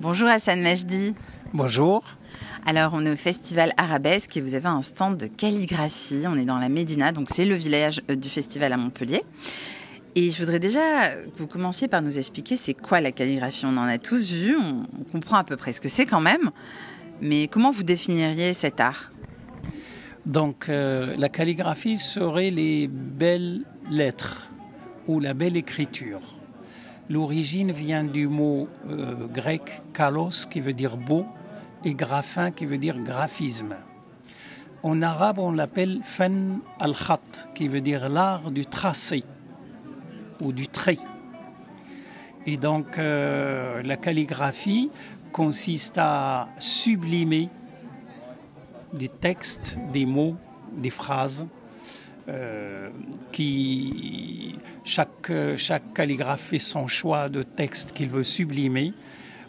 Bonjour 0.00 0.28
Hassan 0.28 0.62
Majdi. 0.62 1.14
Bonjour. 1.52 2.02
Alors, 2.64 2.92
on 2.94 3.04
est 3.04 3.10
au 3.10 3.16
Festival 3.16 3.74
Arabesque 3.76 4.34
et 4.34 4.40
vous 4.40 4.54
avez 4.54 4.68
un 4.68 4.80
stand 4.80 5.18
de 5.18 5.26
calligraphie. 5.26 6.22
On 6.26 6.36
est 6.36 6.46
dans 6.46 6.58
la 6.58 6.70
Médina, 6.70 7.12
donc 7.12 7.28
c'est 7.28 7.44
le 7.44 7.54
village 7.54 8.00
euh, 8.08 8.14
du 8.14 8.30
festival 8.30 8.72
à 8.72 8.78
Montpellier. 8.78 9.22
Et 10.14 10.30
je 10.30 10.38
voudrais 10.38 10.58
déjà 10.58 11.10
que 11.10 11.40
vous 11.40 11.46
commenciez 11.46 11.86
par 11.86 12.00
nous 12.00 12.16
expliquer 12.16 12.56
c'est 12.56 12.72
quoi 12.72 13.02
la 13.02 13.12
calligraphie. 13.12 13.66
On 13.66 13.76
en 13.76 13.82
a 13.82 13.98
tous 13.98 14.32
vu, 14.32 14.56
on, 14.56 14.86
comprend 15.12 15.36
à 15.36 15.44
peu 15.44 15.58
près 15.58 15.72
ce 15.72 15.82
que 15.82 15.90
c'est 15.90 16.06
quand 16.06 16.22
même. 16.22 16.50
Mais 17.20 17.46
comment 17.48 17.70
vous 17.70 17.82
définiriez 17.82 18.54
cet 18.54 18.80
art? 18.80 19.12
Donc, 20.24 20.70
euh, 20.70 21.14
la 21.18 21.28
calligraphie 21.28 21.98
serait 21.98 22.48
les 22.48 22.88
belles 22.88 23.66
lettres 23.90 24.48
ou 25.08 25.20
la 25.20 25.34
belle 25.34 25.58
écriture. 25.58 26.39
L'origine 27.10 27.72
vient 27.72 28.04
du 28.04 28.28
mot 28.28 28.68
euh, 28.88 29.26
grec 29.26 29.82
kalos 29.92 30.46
qui 30.48 30.60
veut 30.60 30.72
dire 30.72 30.96
beau 30.96 31.26
et 31.84 31.92
graphin 31.92 32.52
qui 32.52 32.66
veut 32.66 32.78
dire 32.78 32.96
graphisme. 33.00 33.74
En 34.84 35.02
arabe, 35.02 35.40
on 35.40 35.50
l'appelle 35.50 36.02
fan 36.04 36.60
al-khat 36.78 37.50
qui 37.52 37.66
veut 37.66 37.80
dire 37.80 38.08
l'art 38.08 38.52
du 38.52 38.64
tracé 38.64 39.24
ou 40.40 40.52
du 40.52 40.68
trait. 40.68 41.00
Et 42.46 42.56
donc 42.56 42.96
euh, 42.96 43.82
la 43.82 43.96
calligraphie 43.96 44.92
consiste 45.32 45.98
à 45.98 46.46
sublimer 46.60 47.48
des 48.92 49.08
textes, 49.08 49.78
des 49.92 50.06
mots, 50.06 50.36
des 50.76 50.90
phrases. 50.90 51.44
Euh, 52.30 52.90
qui 53.32 54.56
chaque, 54.84 55.32
chaque 55.56 55.92
calligraphe 55.94 56.40
fait 56.40 56.58
son 56.58 56.86
choix 56.86 57.28
de 57.28 57.42
texte 57.42 57.92
qu'il 57.92 58.08
veut 58.08 58.24
sublimer. 58.24 58.92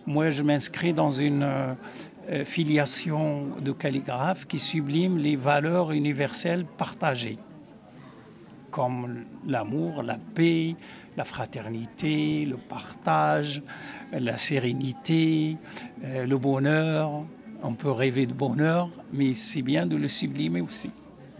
Moi, 0.05 0.30
je 0.30 0.41
m'inscris 0.41 0.94
dans 0.94 1.12
une 1.12 1.44
euh, 1.44 2.45
filiation 2.45 3.48
de 3.59 3.72
calligraphe 3.72 4.47
qui 4.47 4.58
sublime 4.59 5.17
les 5.17 5.36
valeurs 5.36 5.92
universelles 5.92 6.66
partagées 6.66 7.38
comme 8.72 9.25
l'amour, 9.45 10.02
la 10.02 10.17
paix, 10.17 10.75
la 11.17 11.25
fraternité, 11.25 12.45
le 12.45 12.55
partage, 12.58 13.61
la 14.14 14.38
sérénité, 14.38 15.58
euh, 16.05 16.25
le 16.25 16.38
bonheur. 16.38 17.25
On 17.61 17.73
peut 17.73 17.92
rêver 17.92 18.25
de 18.25 18.33
bonheur, 18.33 18.89
mais 19.11 19.33
c'est 19.33 19.61
bien 19.61 19.86
de 19.86 19.98
le 19.98 20.08
sublimer 20.08 20.61
aussi. 20.61 20.89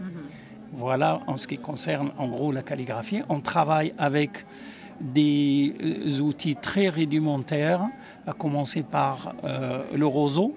Mm-hmm. 0.00 0.41
Voilà 0.72 1.20
en 1.26 1.36
ce 1.36 1.46
qui 1.46 1.58
concerne 1.58 2.10
en 2.18 2.28
gros 2.28 2.50
la 2.52 2.62
calligraphie. 2.62 3.22
On 3.28 3.40
travaille 3.40 3.92
avec 3.98 4.46
des 5.00 5.74
euh, 5.82 6.20
outils 6.20 6.56
très 6.56 6.88
rudimentaires, 6.88 7.82
à 8.26 8.32
commencer 8.32 8.82
par 8.82 9.34
euh, 9.44 9.82
le 9.94 10.06
roseau 10.06 10.54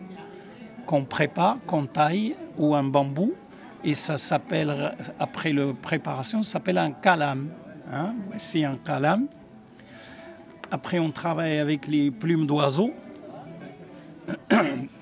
qu'on 0.85 1.03
prépare, 1.03 1.57
qu'on 1.65 1.85
taille, 1.85 2.35
ou 2.57 2.75
un 2.75 2.83
bambou 2.83 3.33
et 3.85 3.93
ça 3.93 4.17
s'appelle, 4.17 4.95
après 5.19 5.53
la 5.53 5.71
préparation, 5.79 6.41
ça 6.41 6.53
s'appelle 6.53 6.79
un 6.79 6.89
calam. 6.91 7.49
Hein? 7.93 8.15
C'est 8.39 8.63
un 8.63 8.77
calam. 8.77 9.27
Après, 10.71 10.97
on 10.97 11.11
travaille 11.11 11.59
avec 11.59 11.87
les 11.87 12.09
plumes 12.09 12.47
d'oiseaux. 12.47 12.91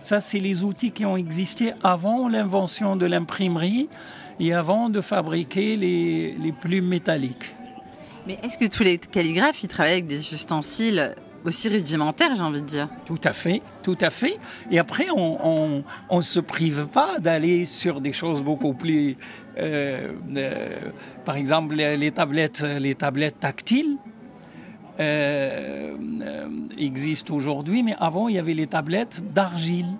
Ça, 0.04 0.20
c'est 0.20 0.40
les 0.40 0.66
outils 0.66 0.92
qui 0.92 1.06
ont 1.06 1.16
existé 1.16 1.72
avant 1.82 2.28
l'invention 2.28 2.98
de 2.98 3.06
l'imprimerie 3.06 3.88
et 4.44 4.54
avant 4.54 4.90
de 4.90 5.02
fabriquer 5.02 5.78
les, 5.78 6.34
les 6.34 6.52
plumes 6.52 6.88
métalliques. 6.88 7.56
Mais 8.28 8.38
est-ce 8.44 8.58
que 8.58 8.66
tous 8.66 8.84
les 8.84 8.98
calligraphes, 8.98 9.64
ils 9.64 9.68
travaillent 9.68 9.94
avec 9.94 10.08
des 10.08 10.34
ustensiles 10.34 11.16
aussi 11.46 11.70
rudimentaire, 11.70 12.36
j'ai 12.36 12.42
envie 12.42 12.62
de 12.62 12.68
dire? 12.68 12.90
Tout 13.06 13.20
à 13.24 13.34
fait, 13.34 13.62
tout 13.82 13.98
à 14.00 14.10
fait. 14.10 14.38
Et 14.72 14.80
après, 14.80 15.08
on 15.16 15.84
ne 16.12 16.22
se 16.22 16.40
prive 16.40 16.88
pas 16.88 17.20
d'aller 17.20 17.66
sur 17.66 18.02
des 18.02 18.14
choses 18.14 18.44
beaucoup 18.44 18.74
plus... 18.74 19.18
Euh, 19.58 20.14
euh, 20.36 20.80
par 21.26 21.36
exemple, 21.36 21.76
les, 21.76 22.12
tablettes, 22.12 22.62
les 22.62 22.96
tablettes 22.96 23.40
tactiles 23.40 23.98
euh, 25.00 25.98
existent 26.78 27.34
aujourd'hui, 27.34 27.84
mais 27.84 27.96
avant, 28.00 28.30
il 28.30 28.36
y 28.36 28.40
avait 28.40 28.54
les 28.54 28.68
tablettes 28.68 29.22
d'argile. 29.34 29.92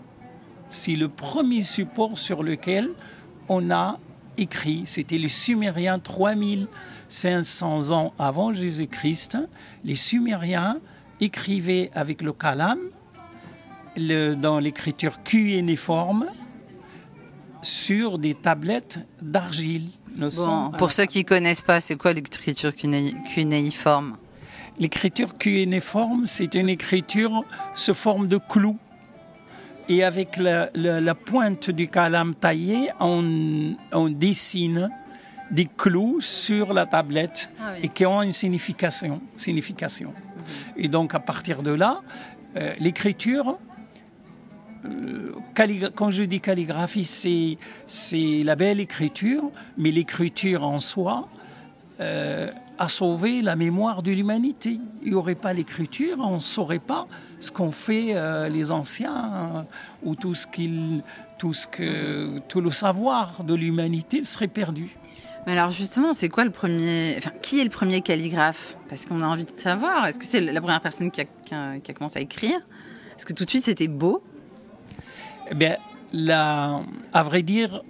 C'est 0.68 0.96
le 0.96 1.10
premier 1.10 1.64
support 1.64 2.18
sur 2.18 2.42
lequel 2.42 2.90
on 3.50 3.70
a 3.70 4.00
écrit. 4.38 4.84
C'était 4.86 5.18
les 5.18 5.30
Sumériens 5.30 6.00
3500 6.00 7.92
ans 7.92 8.14
avant 8.20 8.54
Jésus-Christ. 8.54 9.38
Les 9.84 9.96
Sumériens 9.96 10.80
écrivait 11.20 11.90
avec 11.94 12.22
le 12.22 12.34
calam 12.34 12.80
dans 13.98 14.60
l'écriture 14.60 15.22
cunéiforme 15.24 16.26
sur 17.62 18.18
des 18.18 18.34
tablettes 18.34 19.00
d'argile. 19.22 19.90
Bon, 20.16 20.72
pour 20.78 20.92
ceux 20.92 21.06
qui 21.06 21.24
connaissent 21.26 21.62
pas, 21.62 21.80
c'est 21.82 21.96
quoi 21.96 22.14
l'écriture 22.14 22.74
cunéiforme? 22.76 24.18
L'écriture 24.80 25.38
cunéiforme, 25.38 26.26
c'est 26.26 26.56
une 26.56 26.70
écriture 26.70 27.46
sous 27.76 27.94
forme 27.94 28.28
de 28.28 28.38
clou. 28.38 28.78
Et 29.90 30.04
avec 30.04 30.38
la, 30.38 31.16
pointe 31.16 31.70
du 31.70 31.88
calam 31.88 32.36
taillé, 32.36 32.90
on, 33.00 33.76
on, 33.92 34.10
dessine 34.10 34.90
des 35.52 35.66
clous 35.66 36.22
sur 36.22 36.74
la 36.74 36.86
tablette 36.86 37.52
ah 37.60 37.74
et 37.82 37.90
qui 37.90 38.06
ont 38.06 38.22
une 38.22 38.34
signification. 38.34 39.22
signification. 39.38 40.14
Et 40.78 40.88
donc 40.88 41.14
à 41.14 41.20
partir 41.20 41.64
de 41.64 41.72
là, 41.72 42.02
euh, 42.56 42.74
l'écriture, 42.80 43.58
euh, 44.86 45.32
quand 45.96 46.12
je 46.12 46.24
dis 46.24 46.40
calligraphie, 46.40 47.06
c'est 47.88 48.44
la 48.44 48.56
belle 48.56 48.80
écriture, 48.80 49.52
mais 49.78 49.92
l'écriture 49.92 50.64
en 50.64 50.80
soi 50.80 51.28
euh, 52.00 52.50
a 52.84 52.88
sauvé 52.88 53.42
la 53.42 53.56
mémoire 53.56 54.04
de 54.04 54.12
l'humanité. 54.12 54.80
Il 55.02 55.10
n'y 55.10 55.16
aurait 55.16 55.36
pas 55.36 55.54
l'écriture, 55.54 56.18
on 56.20 56.36
ne 56.36 56.42
saurait 56.42 56.80
pas 56.80 57.08
ce 57.40 57.52
qu'ont 57.52 57.72
fait 57.72 58.16
les 58.50 58.72
anciens 58.72 59.66
ou 60.04 60.16
tout 60.16 60.34
ce 60.36 60.48
tout 61.38 61.54
ce 61.54 61.68
que 61.68 62.40
tout 62.48 62.62
le 62.62 62.72
savoir 62.72 63.44
de 63.44 63.54
l'humanité 63.54 64.24
serait 64.24 64.48
perdu. 64.48 64.98
Mais 65.46 65.54
alors 65.54 65.72
justement, 65.72 66.14
c'est 66.14 66.30
quoi 66.30 66.46
le 66.46 66.52
premier 66.52 67.16
enfin, 67.18 67.32
Qui 67.42 67.60
est 67.60 67.64
le 67.64 67.70
premier 67.70 68.02
calligraphe? 68.02 68.78
Parce 68.88 69.06
qu'on 69.06 69.22
a 69.22 69.28
envie 69.28 69.46
de 69.46 69.52
savoir. 69.58 70.08
Est-ce 70.08 70.20
que 70.20 70.26
c'est 70.26 70.40
la 70.40 70.62
première 70.62 70.82
personne 70.82 71.12
qui 71.12 71.22
a, 71.22 71.26
qui 71.26 71.54
a, 71.54 71.94
commencé 71.94 72.20
à 72.20 72.22
écrire? 72.22 72.60
Est-ce 73.18 73.26
que 73.26 73.34
tout 73.34 73.46
de 73.46 73.50
suite 73.50 73.64
c'était 73.64 73.88
beau? 73.88 74.24
Eh 75.52 75.56
bien, 75.56 75.78
la, 76.14 76.80
à 77.12 77.24
vrai 77.24 77.44
dire, 77.44 77.84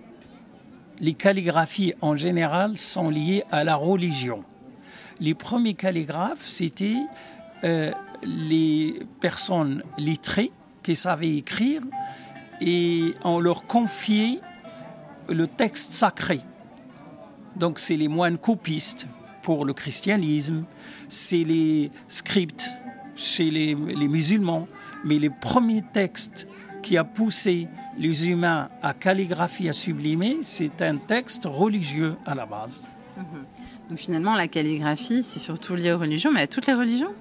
les 0.99 1.13
calligraphies 1.13 1.93
en 2.01 2.15
général 2.15 2.77
sont 2.77 3.09
liées 3.09 3.43
à 3.51 3.63
la 3.63 3.75
religion. 3.75 4.43
Les 5.23 5.35
premiers 5.35 5.73
calligraphes, 5.73 6.50
c'était 6.50 6.97
euh, 7.63 7.94
les 8.23 9.07
personnes 9.22 9.81
lettrées 9.97 10.51
qui 10.84 10.97
savaient 10.97 11.38
écrire 11.38 11.81
et 12.59 13.16
on 13.23 13.39
leur 13.39 13.66
confiait 13.66 14.41
le 15.29 15.47
texte 15.47 15.94
sacré. 15.94 16.41
Donc 17.56 17.79
c'est 17.79 17.95
les 17.95 18.09
moines 18.09 18.38
copistes 18.38 19.07
pour 19.44 19.63
le 19.63 19.72
christianisme, 19.72 20.66
c'est 21.07 21.45
les 21.45 21.89
scripts 22.09 22.69
chez 23.16 23.50
les, 23.50 23.75
musulmans, 23.75 24.67
mais 25.06 25.19
les 25.19 25.29
premiers 25.29 25.85
textes 25.94 26.50
qui 26.81 26.97
a 26.97 27.06
poussé 27.06 27.69
les 27.97 28.28
humains 28.28 28.67
à 28.81 28.94
calligraphie, 28.94 29.69
à 29.69 29.73
sublimer, 29.73 30.39
c'est 30.41 30.81
un 30.81 30.97
texte 30.97 31.45
religieux 31.45 32.17
à 32.25 32.35
la 32.35 32.45
base. 32.45 32.89
Mhm. 33.16 33.45
Donc 33.93 33.99
finalement, 33.99 34.33
la 34.33 34.47
calligraphie, 34.47 35.21
c'est 35.21 35.37
surtout 35.37 35.75
lié 35.75 35.91
aux 35.91 35.99
religions, 35.99 36.31
mais 36.33 36.41
à 36.41 36.47
toutes 36.47 36.65
les 36.65 36.73
religions? 36.73 37.11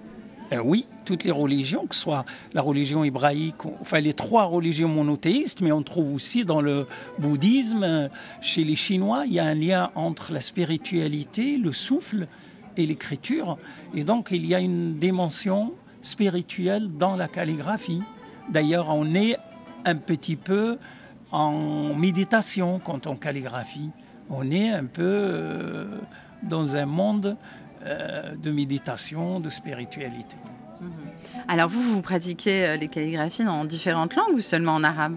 Euh, 0.53 0.63
oui, 0.65 0.87
toutes 1.05 1.23
les 1.23 1.31
religions, 1.31 1.87
que 1.87 1.95
ce 1.95 2.01
soit 2.01 2.25
la 2.55 2.63
religion 2.63 3.05
hébraïque, 3.05 3.67
enfin 3.83 4.01
les 4.01 4.15
trois 4.15 4.45
religions 4.45 4.89
monothéistes, 4.89 5.61
mais 5.61 5.71
on 5.71 5.83
trouve 5.83 6.15
aussi 6.15 6.47
dans 6.47 6.63
le 6.63 6.87
bouddhisme, 7.19 8.09
chez 8.41 8.65
les 8.65 8.75
Chinois, 8.75 9.25
il 9.27 9.35
y 9.35 9.39
a 9.39 9.45
un 9.45 9.55
lien 9.55 9.91
entre 9.97 10.33
la 10.33 10.41
spiritualité, 10.41 11.59
le 11.59 11.75
souffle 11.75 12.27
et 12.79 12.87
l'écriture. 12.87 13.59
Et 13.95 14.03
donc 14.03 14.29
il 14.31 14.47
y 14.47 14.55
a 14.55 14.59
une 14.59 14.99
dimension 14.99 15.75
spirituelle 16.01 16.89
dans 16.99 17.17
la 17.17 17.29
calligraphie. 17.29 18.01
D'ailleurs, 18.49 18.87
on 18.89 19.15
est 19.15 19.37
un 19.85 19.97
petit 19.97 20.37
peu 20.37 20.79
en 21.33 21.93
méditation 21.93 22.81
quand 22.83 23.07
on 23.07 23.17
calligraphie. 23.17 23.91
On 24.31 24.51
est 24.51 24.71
un 24.71 24.85
peu 24.85 25.03
euh, 25.03 25.85
dans 26.43 26.77
un 26.77 26.87
monde 26.87 27.37
euh, 27.85 28.35
de 28.37 28.51
méditation, 28.51 29.41
de 29.41 29.51
spiritualité. 29.51 30.37
Mhm. 30.81 30.91
Alors 31.49 31.69
vous, 31.69 31.83
vous 31.83 32.03
pratiquez 32.03 32.67
euh, 32.67 32.77
les 32.77 32.89
calligraphies 32.89 33.45
dans 33.45 33.65
différentes 33.65 34.15
langues 34.15 34.35
ou 34.35 34.41
seulement 34.41 34.75
en 34.75 34.85
arabe? 34.85 35.17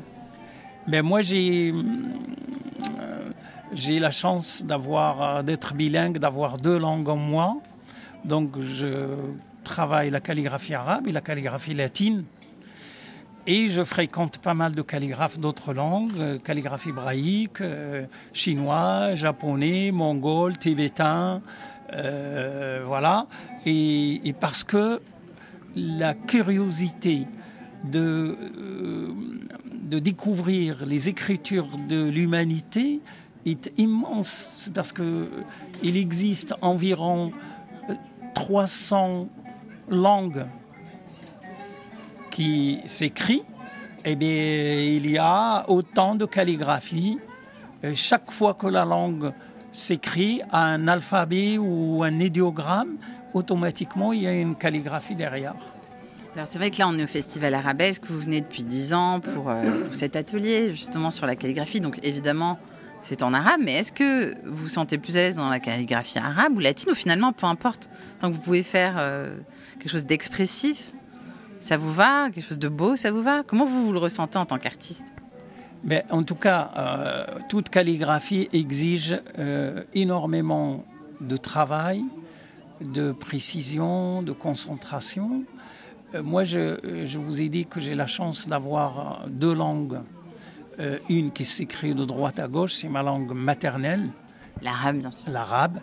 Ben 0.88 1.04
Moi, 1.04 1.22
j'ai 1.22 1.72
euh, 1.72 3.30
j'ai 3.74 4.00
la 4.00 4.12
chance 4.12 4.64
d'avoir 4.64 5.44
d'être 5.44 5.74
bilingue, 5.74 6.18
d'avoir 6.18 6.58
deux 6.58 6.78
langues 6.78 7.10
en 7.10 7.18
moi. 7.18 7.58
Donc 8.24 8.60
je 8.60 9.08
travaille 9.64 10.10
la 10.10 10.22
calligraphie 10.22 10.74
arabe 10.74 11.08
et 11.08 11.12
la 11.12 11.22
calligraphie 11.22 11.74
latine. 11.74 12.24
Et 13.48 13.68
je 13.68 13.84
fréquente 13.84 14.40
pas 14.40 14.56
mal 14.56 14.74
de 14.74 14.82
calligraphes 14.82 15.38
d'autres 15.38 15.72
langues, 15.72 16.18
euh, 16.18 16.40
calligraphie 16.40 16.90
hébraïque, 16.90 17.62
euh, 17.62 18.08
chinois, 18.34 19.14
japonais, 19.14 19.92
mongol, 19.92 20.58
tibétain, 20.58 21.44
euh, 21.94 22.84
voilà. 22.88 23.28
Et, 23.68 24.34
parce 24.40 24.64
que 24.64 25.00
la 25.76 26.16
curiosité 26.16 27.28
de, 27.84 28.36
de 29.84 30.00
découvrir 30.00 30.84
les 30.88 31.08
écritures 31.10 31.68
de 31.88 32.10
l'humanité 32.10 33.00
est 33.46 33.72
immense, 33.78 34.72
parce 34.74 34.92
que 34.92 35.30
il 35.84 35.98
existe 35.98 36.56
environ 36.62 37.32
300 38.34 39.30
langues 39.90 40.48
qui 42.36 42.82
s'écrit, 42.86 43.44
eh 44.04 44.18
bien, 44.18 44.28
il 44.30 45.10
y 45.10 45.18
a 45.18 45.64
autant 45.70 46.16
de 46.16 46.26
calligraphie. 46.26 47.18
chaque 47.94 48.30
fois 48.30 48.56
que 48.56 48.68
la 48.68 48.84
langue 48.84 49.32
s'écrit 49.72 50.42
un 50.52 50.90
alphabet 50.90 51.58
ou 51.58 52.04
un 52.04 52.20
idéogramme, 52.20 52.98
automatiquement, 53.34 54.12
il 54.12 54.24
y 54.24 54.28
a 54.28 54.34
une 54.34 54.56
calligraphie 54.56 55.16
derrière. 55.16 55.56
Alors 56.36 56.46
c'est 56.46 56.58
vrai 56.58 56.72
que 56.72 56.80
là 56.80 56.90
on 56.90 57.00
est 57.00 57.06
au 57.06 57.08
Festival 57.08 57.54
Arabesque, 57.54 58.04
vous 58.10 58.20
venez 58.20 58.42
depuis 58.42 58.64
10 58.64 58.94
ans 58.94 59.22
pour, 59.22 59.50
euh, 59.50 59.62
pour, 59.86 59.96
cet 59.96 60.18
atelier 60.18 60.72
justement 60.72 61.10
sur 61.10 61.26
la 61.26 61.38
calligraphie, 61.38 61.80
donc 61.80 62.02
évidemment 62.04 62.60
c'est 63.00 63.24
en 63.24 63.34
arabe, 63.34 63.62
mais 63.64 63.76
est-ce 63.76 63.94
que 63.94 64.36
vous 64.46 64.64
vous 64.64 64.68
sentez 64.68 64.98
plus 64.98 65.16
à 65.16 65.22
l'aise 65.22 65.38
dans 65.38 65.50
la 65.50 65.62
calligraphie 65.62 66.20
arabe 66.20 66.58
ou 66.58 66.60
latine 66.60 66.92
ou 66.92 66.96
finalement 66.96 67.32
peu 67.32 67.46
importe, 67.46 67.90
tant 68.20 68.30
que 68.30 68.36
vous 68.36 68.42
pouvez 68.42 68.64
faire 68.64 68.96
euh, 68.98 69.38
quelque 69.80 69.90
chose 69.90 70.06
d'expressif? 70.06 70.92
Ça 71.66 71.78
vous 71.78 71.92
va? 71.92 72.30
Quelque 72.30 72.48
chose 72.48 72.60
de 72.60 72.70
beau, 72.70 72.96
ça 72.96 73.10
vous 73.10 73.24
va? 73.24 73.42
Comment 73.42 73.66
vous, 73.66 73.88
vous 73.88 73.92
le 73.92 73.98
ressentez 73.98 74.38
en 74.38 74.46
tant 74.46 74.60
qu'artiste? 74.60 75.08
Mais 75.84 76.06
en 76.12 76.22
tout 76.22 76.36
cas, 76.36 76.70
euh, 76.78 77.26
toute 77.50 77.70
calligraphie 77.70 78.50
exige 78.54 79.20
euh, 79.40 79.84
énormément 79.96 80.86
de 81.22 81.38
travail, 81.38 82.04
de 82.82 83.12
précision, 83.12 84.22
de 84.22 84.32
concentration. 84.32 85.44
Euh, 86.14 86.22
moi, 86.22 86.44
je, 86.44 86.78
je, 87.06 87.18
vous 87.18 87.42
ai 87.42 87.50
dit 87.50 87.66
que 87.66 87.80
j'ai 87.80 87.96
la 87.96 88.06
chance 88.06 88.48
d'avoir 88.48 89.26
deux 89.28 89.56
langues. 89.56 90.02
une 91.10 91.32
qui 91.32 91.46
s'écrit 91.46 91.96
de 91.96 92.06
droite 92.06 92.38
à 92.38 92.48
gauche, 92.48 92.74
c'est 92.74 92.90
ma 92.90 93.02
langue 93.02 93.34
maternelle. 93.34 94.10
L'arabe, 94.62 94.98
bien 94.98 95.10
sûr. 95.10 95.32
L'arabe. 95.32 95.80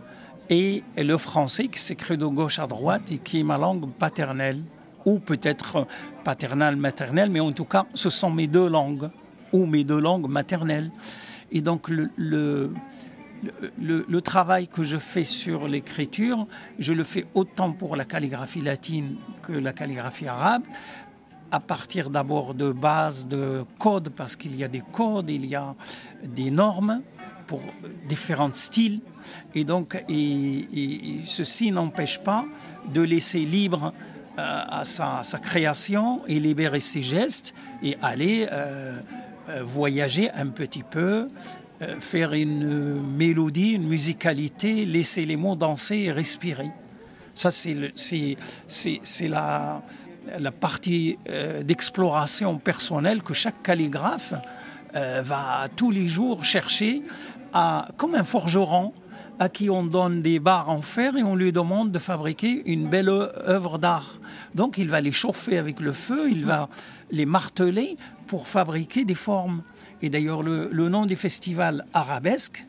Et 0.48 0.84
le 0.96 1.16
français 1.18 1.66
qui 1.66 1.80
s'écrit 1.80 2.18
de 2.18 2.26
gauche 2.26 2.60
à 2.60 2.68
droite 2.68 3.10
et 3.10 3.18
qui 3.18 3.40
est 3.40 3.44
ma 3.44 3.58
langue 3.58 3.90
paternelle 3.90 4.62
ou 5.04 5.18
peut-être 5.18 5.86
paternelle, 6.24 6.76
maternelle, 6.76 7.30
mais 7.30 7.40
en 7.40 7.52
tout 7.52 7.64
cas, 7.64 7.86
ce 7.94 8.10
sont 8.10 8.30
mes 8.30 8.46
deux 8.46 8.68
langues, 8.68 9.10
ou 9.52 9.66
mes 9.66 9.84
deux 9.84 10.00
langues 10.00 10.28
maternelles. 10.28 10.90
Et 11.50 11.60
donc, 11.60 11.88
le, 11.88 12.10
le, 12.16 12.72
le, 14.08 14.20
travail 14.20 14.68
que 14.68 14.84
je 14.84 14.96
fais 14.96 15.24
sur 15.24 15.68
l'écriture, 15.68 16.46
je 16.78 16.92
le 16.92 17.04
fais 17.04 17.26
autant 17.34 17.72
pour 17.72 17.96
la 17.96 18.04
calligraphie 18.04 18.62
latine 18.62 19.16
que 19.42 19.52
la 19.52 19.72
calligraphie 19.72 20.28
arabe, 20.28 20.62
à 21.50 21.60
partir 21.60 22.08
d'abord 22.08 22.54
de 22.54 22.72
bases 22.72 23.26
de 23.28 23.64
codes, 23.78 24.08
parce 24.10 24.36
qu'il 24.36 24.56
y 24.56 24.64
a 24.64 24.68
des 24.68 24.82
codes, 24.92 25.28
il 25.28 25.44
y 25.44 25.54
a 25.54 25.74
des 26.24 26.50
normes 26.50 27.02
pour 27.46 27.60
différents 28.08 28.52
styles. 28.54 29.00
Et 29.54 29.64
donc, 29.64 30.02
et 30.08 31.18
ceci 31.26 31.70
n'empêche 31.70 32.18
pas 32.18 32.46
de 32.92 33.02
laisser 33.02 33.40
libre 33.40 33.92
à 34.36 34.84
sa, 34.84 35.22
création 35.42 36.22
et 36.26 36.40
libérer 36.40 36.80
ses 36.80 37.02
gestes 37.02 37.54
et 37.82 37.96
aller 38.02 38.48
euh, 38.50 38.94
euh, 39.48 39.62
voyager 39.62 40.30
un 40.30 40.48
petit 40.48 40.82
peu, 40.82 41.28
faire 41.98 42.32
une 42.32 43.02
mélodie, 43.16 43.72
une 43.72 43.88
musicalité, 43.88 44.84
laisser 44.84 45.24
les 45.24 45.34
mots 45.34 45.56
danser 45.56 45.96
et 45.96 46.12
respirer. 46.12 46.70
Ça, 47.34 47.50
c'est 47.50 47.74
la, 49.28 49.82
la 50.38 50.52
partie 50.52 51.18
d'exploration 51.62 52.58
personnelle 52.58 53.24
que 53.24 53.34
chaque 53.34 53.64
calligraphe 53.64 54.34
va 54.94 55.66
tous 55.74 55.90
les 55.90 56.06
jours 56.06 56.44
chercher 56.44 57.02
à, 57.52 57.88
comme 57.96 58.14
un 58.14 58.22
forgeron 58.22 58.92
à 59.42 59.48
qui 59.48 59.68
on 59.70 59.82
donne 59.82 60.22
des 60.22 60.38
barres 60.38 60.68
en 60.68 60.82
fer 60.82 61.16
et 61.16 61.24
on 61.24 61.34
lui 61.34 61.50
demande 61.50 61.90
de 61.90 61.98
fabriquer 61.98 62.62
une 62.70 62.88
belle 62.88 63.08
œuvre 63.08 63.76
d'art. 63.76 64.20
Donc 64.54 64.78
il 64.78 64.88
va 64.88 65.00
les 65.00 65.10
chauffer 65.10 65.58
avec 65.58 65.80
le 65.80 65.90
feu, 65.90 66.30
il 66.30 66.44
va 66.44 66.68
les 67.10 67.26
marteler 67.26 67.96
pour 68.28 68.46
fabriquer 68.46 69.04
des 69.04 69.16
formes. 69.16 69.62
Et 70.00 70.10
d'ailleurs, 70.10 70.44
le, 70.44 70.88
nom 70.88 71.06
des 71.06 71.16
festivals 71.16 71.84
arabesques, 71.92 72.68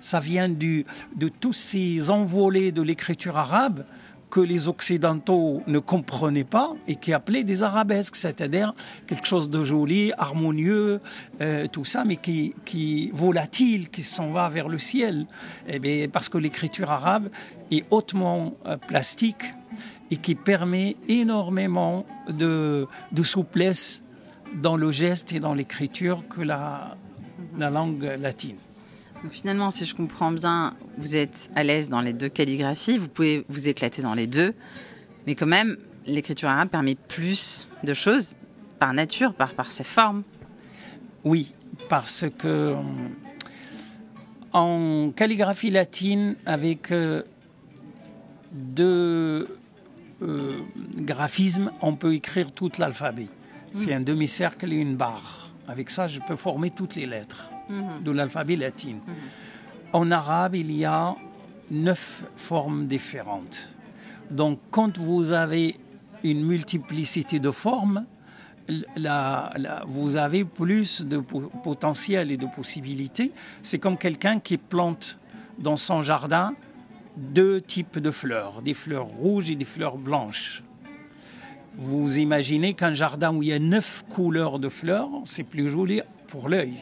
ça 0.00 0.18
vient 0.18 0.48
de 0.48 1.28
tous 1.38 1.52
ces 1.52 2.10
envolés 2.10 2.72
de 2.72 2.82
l'écriture 2.82 3.36
arabe 3.36 3.84
que 4.32 4.40
les 4.40 4.66
Occidentaux 4.66 5.62
ne 5.66 5.78
comprenaient 5.78 6.42
pas 6.42 6.72
et 6.88 6.96
qui 6.96 7.12
appelaient 7.12 7.44
des 7.44 7.62
arabesques, 7.62 8.16
c'est-à-dire 8.16 8.72
quelque 9.06 9.26
chose 9.26 9.50
de 9.50 9.62
joli, 9.62 10.10
harmonieux, 10.16 11.02
euh, 11.42 11.66
tout 11.66 11.84
ça, 11.84 12.06
mais 12.06 12.16
qui, 12.16 12.54
qui 12.64 13.10
volatile, 13.12 13.90
qui 13.90 14.02
s'en 14.02 14.30
va 14.30 14.48
vers 14.48 14.70
le 14.70 14.78
ciel. 14.78 15.26
Eh 15.68 15.78
bien, 15.78 16.08
parce 16.08 16.30
que 16.30 16.38
l'écriture 16.38 16.90
arabe 16.90 17.28
est 17.70 17.84
hautement 17.90 18.54
euh, 18.64 18.78
plastique 18.78 19.52
et 20.10 20.16
qui 20.16 20.34
permet 20.34 20.96
énormément 21.08 22.06
de, 22.30 22.86
de 23.12 23.22
souplesse 23.22 24.02
dans 24.54 24.76
le 24.76 24.90
geste 24.92 25.34
et 25.34 25.40
dans 25.40 25.52
l'écriture 25.52 26.24
que 26.30 26.40
la, 26.40 26.96
la 27.58 27.68
langue 27.68 28.10
latine. 28.18 28.56
Donc 29.22 29.32
finalement, 29.32 29.70
si 29.70 29.84
je 29.84 29.94
comprends 29.94 30.32
bien, 30.32 30.74
vous 30.98 31.16
êtes 31.16 31.50
à 31.54 31.62
l'aise 31.62 31.88
dans 31.88 32.00
les 32.00 32.12
deux 32.12 32.28
calligraphies, 32.28 32.98
vous 32.98 33.08
pouvez 33.08 33.44
vous 33.48 33.68
éclater 33.68 34.02
dans 34.02 34.14
les 34.14 34.26
deux, 34.26 34.52
mais 35.26 35.34
quand 35.34 35.46
même, 35.46 35.76
l'écriture 36.06 36.48
arabe 36.48 36.68
permet 36.68 36.96
plus 36.96 37.68
de 37.84 37.94
choses 37.94 38.34
par 38.80 38.92
nature, 38.92 39.32
par, 39.34 39.54
par 39.54 39.70
ses 39.70 39.84
formes. 39.84 40.24
Oui, 41.22 41.54
parce 41.88 42.24
que 42.36 42.74
en 44.52 45.12
calligraphie 45.14 45.70
latine, 45.70 46.36
avec 46.44 46.90
euh, 46.90 47.22
deux 48.52 49.48
euh, 50.20 50.58
graphismes, 50.96 51.70
on 51.80 51.94
peut 51.94 52.14
écrire 52.14 52.52
tout 52.52 52.70
l'alphabet. 52.78 53.28
C'est 53.72 53.94
hmm. 53.94 53.98
un 53.98 54.00
demi-cercle 54.00 54.72
et 54.72 54.76
une 54.76 54.96
barre. 54.96 55.50
Avec 55.68 55.90
ça, 55.90 56.08
je 56.08 56.18
peux 56.20 56.36
former 56.36 56.70
toutes 56.70 56.96
les 56.96 57.06
lettres. 57.06 57.51
De 57.68 58.10
l'alphabet 58.10 58.56
latin. 58.56 58.96
En 59.92 60.10
arabe, 60.10 60.54
il 60.56 60.72
y 60.72 60.84
a 60.84 61.14
neuf 61.70 62.24
formes 62.36 62.86
différentes. 62.86 63.72
Donc, 64.30 64.58
quand 64.70 64.98
vous 64.98 65.32
avez 65.32 65.76
une 66.22 66.44
multiplicité 66.44 67.38
de 67.38 67.50
formes, 67.50 68.04
vous 69.86 70.16
avez 70.16 70.44
plus 70.44 71.04
de 71.04 71.18
potentiel 71.18 72.30
et 72.30 72.36
de 72.36 72.46
possibilités. 72.46 73.32
C'est 73.62 73.78
comme 73.78 73.98
quelqu'un 73.98 74.38
qui 74.38 74.56
plante 74.56 75.18
dans 75.58 75.76
son 75.76 76.02
jardin 76.02 76.54
deux 77.16 77.60
types 77.60 77.98
de 77.98 78.10
fleurs, 78.10 78.62
des 78.62 78.74
fleurs 78.74 79.06
rouges 79.06 79.50
et 79.50 79.56
des 79.56 79.64
fleurs 79.64 79.98
blanches. 79.98 80.62
Vous 81.76 82.18
imaginez 82.18 82.74
qu'un 82.74 82.94
jardin 82.94 83.34
où 83.34 83.42
il 83.42 83.48
y 83.48 83.52
a 83.52 83.58
neuf 83.58 84.04
couleurs 84.10 84.58
de 84.58 84.68
fleurs, 84.68 85.08
c'est 85.24 85.44
plus 85.44 85.70
joli 85.70 86.00
pour 86.28 86.48
l'œil. 86.48 86.74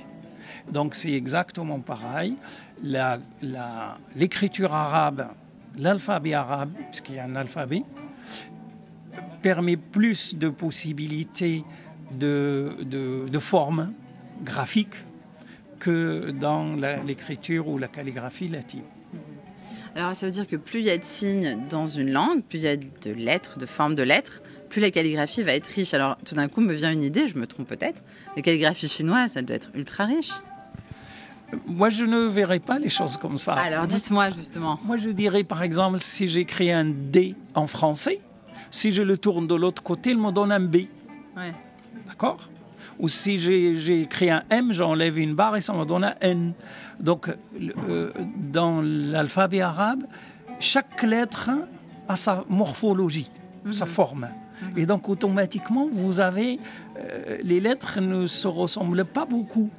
Donc 0.73 0.95
c'est 0.95 1.13
exactement 1.13 1.81
pareil. 1.81 2.37
L'écriture 2.83 4.75
arabe, 4.75 5.29
l'alphabet 5.77 6.35
arabe, 6.35 6.73
puisqu'il 6.91 7.17
y 7.17 7.19
a 7.19 7.25
un 7.25 7.37
alphabet, 7.37 7.83
permet 9.43 9.77
plus 9.77 10.35
de 10.35 10.49
possibilités 10.49 11.65
de, 12.19 12.77
de, 12.83 13.39
formes 13.39 13.93
graphiques 14.43 14.97
que 15.79 16.31
dans 16.31 16.77
l'écriture 17.07 17.69
ou 17.69 17.79
la 17.79 17.89
calligraphie 17.89 18.49
latine. 18.49 18.83
Alors 19.97 20.15
ça 20.15 20.27
veut 20.27 20.33
dire 20.33 20.47
que 20.47 20.57
plus 20.57 20.81
il 20.81 20.87
y 20.87 20.91
a 20.91 20.99
de 20.99 21.05
signes 21.05 21.59
dans 21.69 21.87
une 21.87 22.13
langue, 22.13 22.43
plus 22.45 22.59
il 22.59 22.65
y 22.65 22.69
a 22.69 22.77
de 22.77 23.11
lettres, 23.13 23.59
de 23.59 23.67
formes 23.67 23.95
de 23.95 24.03
lettres, 24.03 24.43
plus 24.69 24.81
la 24.81 24.91
calligraphie 24.91 25.43
va 25.43 25.53
être 25.53 25.67
riche. 25.67 25.95
Alors 25.95 26.17
tout 26.25 26.35
d'un 26.35 26.49
coup 26.49 26.61
me 26.61 26.73
vient 26.73 26.93
une 26.93 27.03
idée, 27.03 27.27
je 27.27 27.37
me 27.37 27.47
trompe 27.47 27.69
peut-être, 27.69 28.03
la 28.37 28.43
calligraphie 28.43 28.89
chinoise, 28.89 29.33
ça 29.33 29.43
doit 29.43 29.57
être 29.57 29.71
ultra 29.75 30.05
riche. 30.05 30.31
Moi, 31.67 31.91
je 31.91 32.05
ne 32.05 32.27
verrais 32.27 32.61
pas 32.61 32.79
les 32.79 32.89
choses 32.89 33.17
comme 33.17 33.39
ça. 33.39 33.55
Alors, 33.55 33.87
dites-moi 33.87 34.31
justement. 34.31 34.79
Moi, 34.85 34.97
je 34.97 35.11
dirais, 35.11 35.45
par 35.45 35.63
exemple, 35.63 35.99
si 36.01 36.29
j'écris 36.29 36.71
un 36.71 36.85
D 36.85 37.35
en 37.55 37.67
français, 37.67 38.21
si 38.71 38.93
je 38.93 39.03
le 39.03 39.19
tourne 39.19 39.47
de 39.47 39.55
l'autre 39.55 39.83
côté, 39.83 40.11
il 40.11 40.19
me 40.19 40.31
donne 40.31 40.53
un 40.53 40.61
B. 40.61 40.77
Ouais. 41.37 41.53
D'accord? 42.07 42.49
Ou 42.99 43.09
si 43.09 43.39
j'ai 43.39 44.03
écrit 44.03 44.31
un 44.31 44.45
M, 44.51 44.73
j'enlève 44.73 45.19
une 45.19 45.35
barre 45.35 45.57
et 45.57 45.61
ça 45.61 45.73
me 45.73 45.85
donne 45.85 46.05
un 46.05 46.15
N. 46.21 46.53
Donc, 46.99 47.31
euh, 47.89 48.13
dans 48.37 48.83
l'alphabet 48.83 49.63
arabe, 49.63 50.05
chaque 50.61 51.03
lettre 51.03 51.51
a 52.09 52.17
sa 52.17 52.45
morphologie, 52.49 53.31
sa 53.73 53.87
mhm. 53.87 53.91
forme. 53.91 54.29
Et 54.77 54.87
donc 54.87 55.09
automatiquement, 55.09 55.89
vous 55.91 56.21
avez 56.21 56.59
euh, 56.99 57.39
les 57.43 57.61
lettres 57.61 58.01
ne 58.01 58.27
se 58.27 58.47
ressemblent 58.47 59.05
pas 59.05 59.25
beaucoup. 59.25 59.71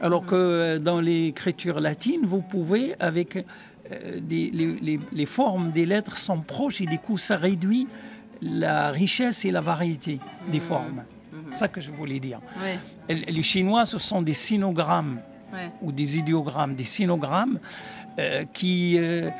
Alors 0.00 0.24
que 0.24 0.34
euh, 0.36 0.78
dans 0.78 1.00
l'écriture 1.00 1.80
latine, 1.80 2.20
vous 2.24 2.40
pouvez 2.40 2.94
avec 3.00 3.36
euh, 3.36 4.20
des- 4.20 4.50
les, 4.52 4.66
les- 4.80 5.00
les 5.12 5.26
formes 5.26 5.72
des 5.72 5.86
lettres 5.86 6.16
sont 6.16 6.40
proches 6.40 6.80
et 6.80 6.86
du 6.86 6.98
coup 6.98 7.18
ça 7.18 7.36
réduit 7.36 7.88
la 8.40 8.90
richesse 8.90 9.44
et 9.44 9.50
la 9.50 9.60
variété 9.60 10.20
des 10.52 10.60
formes. 10.60 11.02
C'est 11.50 11.58
ça 11.58 11.68
que 11.68 11.80
je 11.80 11.90
voulais 11.90 12.20
dire. 12.20 12.40
Les 13.08 13.42
Chinois, 13.42 13.84
ce 13.86 13.98
sont 13.98 14.22
des 14.22 14.34
sinogrammes 14.34 15.20
ou 15.82 15.90
des 15.92 16.18
idéogrammes, 16.18 16.74
des 16.74 16.84
sinogrammes 16.84 17.58
euh, 18.18 18.44
qui, 18.52 18.96
euh, 18.98 19.30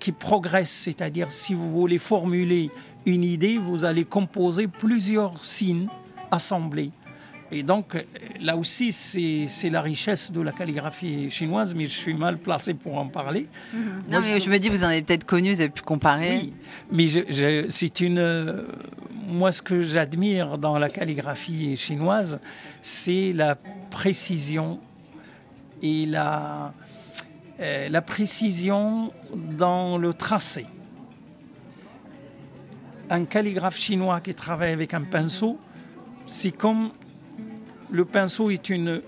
qui 0.00 0.10
progressent. 0.12 0.70
C'est-à-dire, 0.70 1.30
si 1.30 1.52
vous 1.54 1.70
voulez 1.70 1.98
formuler 1.98 2.70
une 3.04 3.22
idée, 3.22 3.58
vous 3.58 3.84
allez 3.84 4.04
composer 4.04 4.66
plusieurs 4.66 5.44
signes 5.44 5.86
assemblés. 6.30 6.90
Et 7.52 7.62
donc, 7.62 7.96
là 8.40 8.56
aussi, 8.56 8.90
c'est 8.92 9.70
la 9.70 9.80
richesse 9.80 10.32
de 10.32 10.40
la 10.40 10.50
calligraphie 10.52 11.30
chinoise, 11.30 11.74
mais 11.76 11.84
je 11.84 11.90
suis 11.90 12.14
mal 12.14 12.38
placé 12.38 12.74
pour 12.74 12.98
en 12.98 13.06
parler. 13.06 13.46
Non, 14.08 14.20
mais 14.20 14.40
je 14.40 14.50
me 14.50 14.58
dis, 14.58 14.68
vous 14.68 14.82
en 14.82 14.88
avez 14.88 15.02
peut-être 15.02 15.24
connu, 15.24 15.50
vous 15.54 15.60
avez 15.60 15.70
pu 15.70 15.82
comparer. 15.82 16.38
Oui, 16.38 16.52
mais 16.90 17.06
je- 17.08 17.20
je- 17.28 17.66
c'est 17.70 18.00
une. 18.00 18.18
euh, 18.18 18.62
moi, 19.28 19.52
ce 19.52 19.62
que 19.62 19.80
j'admire 19.80 20.58
dans 20.58 20.76
la 20.78 20.88
calligraphie 20.88 21.76
chinoise, 21.76 22.40
c'est 22.80 23.32
la 23.32 23.56
précision 23.90 24.80
et 25.82 26.04
la, 26.06 26.72
euh, 27.60 27.88
la 27.88 28.02
précision 28.02 29.12
dans 29.34 29.98
le 29.98 30.12
tracé. 30.14 30.66
Un 33.08 33.24
calligraphe 33.24 33.78
chinois 33.78 34.20
qui 34.20 34.34
travaille 34.34 34.72
avec 34.72 34.94
un 34.94 35.02
pinceau, 35.02 35.58
c'est 36.26 36.50
comme 36.50 36.90
le 37.96 38.04
pinceau 38.04 38.50
est 38.50 38.68
une 38.68 39.00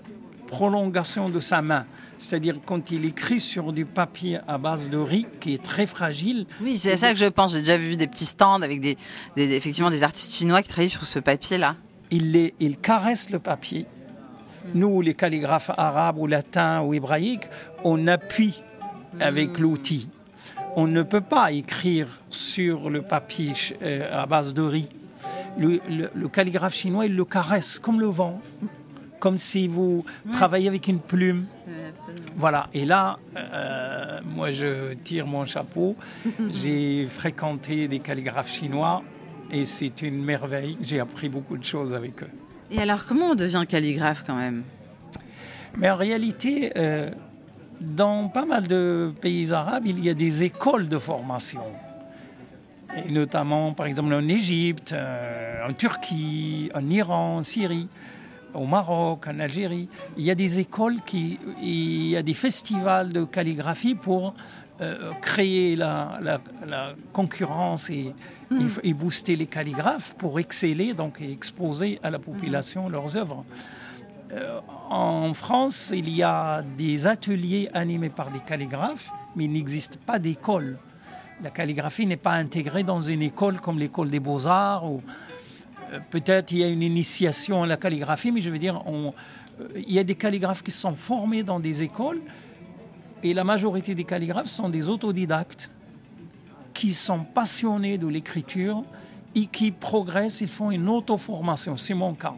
prolongation 0.47 1.29
de 1.29 1.39
sa 1.39 1.61
main. 1.61 1.85
C'est-à-dire 2.17 2.59
quand 2.65 2.91
il 2.91 3.05
écrit 3.05 3.39
sur 3.39 3.71
du 3.71 3.85
papier 3.85 4.39
à 4.47 4.57
base 4.57 4.89
de 4.89 4.97
riz 4.97 5.25
qui 5.39 5.53
est 5.53 5.63
très 5.63 5.85
fragile, 5.85 6.45
Oui, 6.61 6.75
c'est 6.75 6.97
ça 6.97 7.13
que 7.13 7.19
je 7.19 7.27
pense. 7.27 7.53
J'ai 7.53 7.59
déjà 7.59 7.77
vu 7.77 7.95
des 7.95 8.07
petits 8.07 8.25
stands 8.25 8.61
avec 8.61 8.81
des, 8.81 8.97
des- 9.35 9.53
effectivement 9.53 9.91
des 9.91 10.03
artistes 10.03 10.33
chinois 10.35 10.61
qui 10.63 10.67
travaillent 10.69 10.89
sur 10.89 11.05
ce 11.05 11.19
papier-là. 11.19 11.75
il, 12.11 12.31
les- 12.31 12.53
il 12.59 12.77
caresse 12.77 13.29
le 13.29 13.39
papier. 13.39 13.85
Nous, 14.73 15.01
les 15.01 15.13
calligraphes 15.13 15.71
arabes 15.77 16.17
ou 16.17 16.27
latins 16.27 16.81
ou 16.81 16.93
hébraïques, 16.93 17.47
on 17.83 18.07
appuie 18.07 18.61
avec 19.19 19.57
l'outil. 19.59 20.09
On 20.75 20.87
ne 20.87 21.03
peut 21.03 21.21
pas 21.21 21.51
écrire 21.51 22.07
sur 22.31 22.89
le 22.89 23.01
papier 23.01 23.53
euh, 23.81 24.23
à 24.23 24.25
base 24.25 24.53
de 24.53 24.61
riz. 24.63 24.89
Le, 25.57 25.79
le- 25.89 26.09
le 26.13 26.27
calligraphe 26.27 26.75
chinois, 26.75 27.05
il 27.05 27.15
le 27.15 27.25
caresse 27.25 27.79
comme 27.79 27.99
le 28.01 28.07
vent, 28.07 28.41
comme 29.19 29.37
si 29.37 29.67
vous 29.67 30.05
travaillez 30.31 30.67
avec 30.67 30.87
une 30.87 30.99
plume. 30.99 31.45
Voilà, 32.35 32.67
et 32.73 32.85
là, 32.85 33.19
euh, 33.35 34.19
moi 34.25 34.51
je 34.51 34.93
tire 34.93 35.27
mon 35.27 35.45
chapeau. 35.45 35.95
J'ai 36.49 37.05
fréquenté 37.05 37.87
des 37.87 37.99
calligraphes 37.99 38.51
chinois 38.51 39.03
et 39.51 39.65
c'est 39.65 40.01
une 40.01 40.23
merveille. 40.23 40.77
J'ai 40.81 40.99
appris 40.99 41.29
beaucoup 41.29 41.57
de 41.57 41.63
choses 41.63 41.93
avec 41.93 42.23
eux. 42.23 42.29
Et 42.71 42.79
alors, 42.79 43.05
comment 43.05 43.31
on 43.31 43.35
devient 43.35 43.65
calligraphe 43.67 44.23
quand 44.25 44.35
même? 44.35 44.63
Mais 45.77 45.89
en 45.89 45.95
réalité, 45.95 46.71
euh, 46.77 47.09
dans 47.81 48.27
pas 48.27 48.45
mal 48.45 48.67
de 48.67 49.11
pays 49.21 49.51
arabes, 49.51 49.85
il 49.85 50.03
y 50.03 50.09
a 50.09 50.13
des 50.13 50.43
écoles 50.43 50.87
de 50.87 50.97
formation. 50.97 51.61
Et 53.05 53.11
notamment, 53.11 53.73
par 53.73 53.85
exemple, 53.85 54.13
en 54.13 54.27
Égypte, 54.27 54.93
euh, 54.93 55.67
en 55.67 55.73
Turquie, 55.73 56.71
en 56.73 56.87
Iran, 56.89 57.37
en 57.37 57.43
Syrie, 57.43 57.87
au 58.53 58.65
Maroc, 58.65 59.25
en 59.27 59.39
Algérie. 59.39 59.87
Il 60.17 60.23
y 60.23 60.31
a 60.31 60.35
des 60.35 60.59
écoles 60.59 60.97
qui. 61.05 61.39
Il 61.61 62.07
y 62.09 62.17
a 62.17 62.23
des 62.23 62.33
festivals 62.33 63.11
de 63.13 63.23
calligraphie 63.25 63.95
pour 63.95 64.33
euh, 64.81 65.11
créer 65.21 65.75
la, 65.75 66.19
la- 66.21 66.41
la 66.65 66.93
concurrence 67.13 67.89
et, 67.89 68.13
et- 68.51 68.89
et 68.89 68.93
booster 68.93 69.35
les 69.35 69.45
calligraphes 69.47 70.15
pour 70.17 70.39
exceller 70.39 70.93
donc, 70.93 71.19
et 71.21 71.31
exposer 71.31 71.99
à 72.01 72.09
la 72.09 72.19
population 72.19 72.87
leurs 72.89 73.17
œuvres. 73.17 73.43
Euh, 74.31 74.59
en 74.89 75.33
France, 75.33 75.91
il 75.93 76.09
y 76.15 76.23
a 76.23 76.63
des 76.77 77.07
ateliers 77.07 77.69
animés 77.73 78.09
par 78.09 78.29
des 78.31 78.39
calligraphes, 78.39 79.11
mais 79.35 79.45
il 79.45 79.51
n'existe 79.51 79.97
pas 79.97 80.17
d'école. 80.19 80.77
La 81.43 81.49
calligraphie 81.49 82.05
n'est 82.05 82.17
pas 82.17 82.33
intégrée 82.33 82.83
dans 82.83 83.01
une 83.01 83.21
école 83.21 83.59
comme 83.61 83.79
l'école 83.79 84.09
des 84.09 84.19
beaux-arts. 84.19 84.89
Ou, 84.91 85.01
peut-être 86.09 86.51
il 86.51 86.59
y 86.59 86.63
a 86.63 86.67
une 86.67 86.81
initiation 86.81 87.63
à 87.63 87.67
la 87.67 87.77
calligraphie, 87.77 88.31
mais 88.31 88.41
je 88.41 88.49
veux 88.49 88.59
dire, 88.59 88.81
euh, 88.87 89.11
il 89.75 89.91
y 89.91 89.99
a 89.99 90.03
des 90.03 90.15
calligraphes 90.15 90.63
qui 90.63 90.71
sont 90.71 90.95
formés 90.95 91.43
dans 91.43 91.59
des 91.59 91.83
écoles, 91.83 92.21
et 93.23 93.33
la 93.33 93.43
majorité 93.43 93.95
des 93.95 94.05
calligraphes 94.05 94.47
sont 94.47 94.69
des 94.69 94.87
autodidactes 94.87 95.71
qui 96.73 96.93
sont 96.93 97.23
passionnés 97.23 97.97
de 97.97 98.07
l'écriture 98.07 98.83
et 99.35 99.47
qui 99.47 99.71
progressent, 99.71 100.41
ils 100.41 100.47
font 100.47 100.71
une 100.71 100.87
auto-formation. 100.87 101.75
C'est 101.75 101.93
mon 101.93 102.13
cas. 102.13 102.35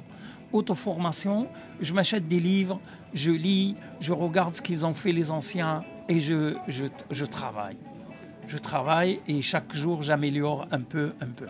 Auto-formation, 0.51 1.47
je 1.79 1.93
m'achète 1.93 2.27
des 2.27 2.39
livres, 2.39 2.79
je 3.13 3.31
lis, 3.31 3.75
je 3.99 4.11
regarde 4.11 4.55
ce 4.55 4.61
qu'ils 4.61 4.85
ont 4.85 4.93
fait 4.93 5.11
les 5.11 5.29
anciens 5.29 5.83
et 6.09 6.19
je 6.19 7.25
travaille. 7.25 7.77
Je 8.47 8.57
travaille 8.57 9.21
et 9.27 9.41
chaque 9.41 9.73
jour 9.73 10.01
j'améliore 10.01 10.67
un 10.71 10.81
peu, 10.81 11.13
un 11.21 11.27
peu. 11.27 11.45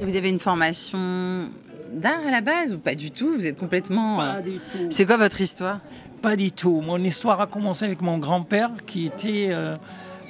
Et 0.00 0.04
vous 0.04 0.16
avez 0.16 0.28
une 0.30 0.38
formation 0.38 1.48
d'art 1.92 2.26
à 2.26 2.30
la 2.30 2.40
base 2.40 2.72
ou 2.74 2.78
pas 2.78 2.94
du 2.94 3.10
tout? 3.10 3.32
Vous 3.34 3.46
êtes 3.46 3.58
complètement. 3.58 4.20
euh, 4.20 4.34
Pas 4.34 4.42
du 4.42 4.58
tout. 4.70 4.78
C'est 4.90 5.06
quoi 5.06 5.16
votre 5.16 5.40
histoire? 5.40 5.80
Pas 6.22 6.36
du 6.36 6.52
tout. 6.52 6.80
Mon 6.80 6.98
histoire 6.98 7.40
a 7.40 7.46
commencé 7.46 7.84
avec 7.84 8.02
mon 8.02 8.18
grand-père 8.18 8.70
qui 8.86 9.06
était 9.06 9.48
euh, 9.50 9.76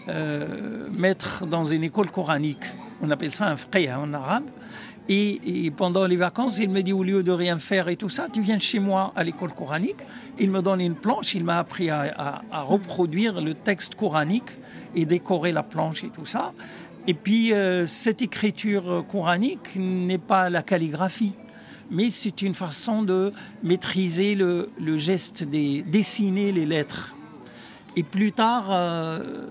euh, 0.09 0.89
maître 0.93 1.47
dans 1.47 1.65
une 1.67 1.83
école 1.85 2.11
coranique. 2.11 2.63
On 3.01 3.11
appelle 3.11 3.33
ça 3.33 3.47
un 3.49 3.57
frère 3.57 4.01
en 4.01 4.13
arabe. 4.15 4.45
Et, 5.09 5.67
et 5.67 5.71
pendant 5.71 6.05
les 6.07 6.17
vacances, 6.17 6.59
il 6.59 6.69
me 6.69 6.81
dit 6.83 6.93
au 6.93 7.05
lieu 7.05 7.23
de 7.23 7.31
rien 7.31 7.59
faire 7.59 7.89
et 7.89 7.95
tout 7.97 8.09
ça, 8.09 8.27
tu 8.33 8.41
viens 8.41 8.59
chez 8.59 8.81
moi 8.81 9.13
à 9.15 9.23
l'école 9.23 9.53
coranique. 9.53 9.99
Il 10.39 10.51
me 10.51 10.61
donne 10.63 10.81
une 10.81 10.97
planche, 10.97 11.35
il 11.35 11.45
m'a 11.45 11.59
appris 11.59 11.91
à, 11.91 12.13
à- 12.17 12.43
à 12.51 12.63
reproduire 12.63 13.41
le 13.41 13.55
texte 13.55 13.95
coranique 13.95 14.51
et 14.97 15.05
décorer 15.07 15.53
la 15.53 15.63
planche 15.63 16.03
et 16.03 16.09
tout 16.09 16.27
ça. 16.27 16.53
Et 17.07 17.15
puis, 17.15 17.53
euh, 17.53 17.87
cette 17.87 18.21
écriture 18.23 19.05
coranique 19.11 19.77
n'est 19.77 20.19
pas 20.19 20.51
la 20.51 20.63
calligraphie 20.63 21.35
mais 21.89 22.11
c'est 22.11 22.43
une 22.43 22.55
façon 22.55 23.05
de 23.05 23.33
maîtriser 23.63 24.35
le, 24.35 24.71
le 24.81 24.97
geste 24.97 25.45
des 25.45 25.85
dessiner 25.85 26.51
les 26.51 26.67
lettres. 26.67 27.15
Et 27.95 28.03
plus 28.03 28.33
tard, 28.33 28.67
euh, 28.73 29.47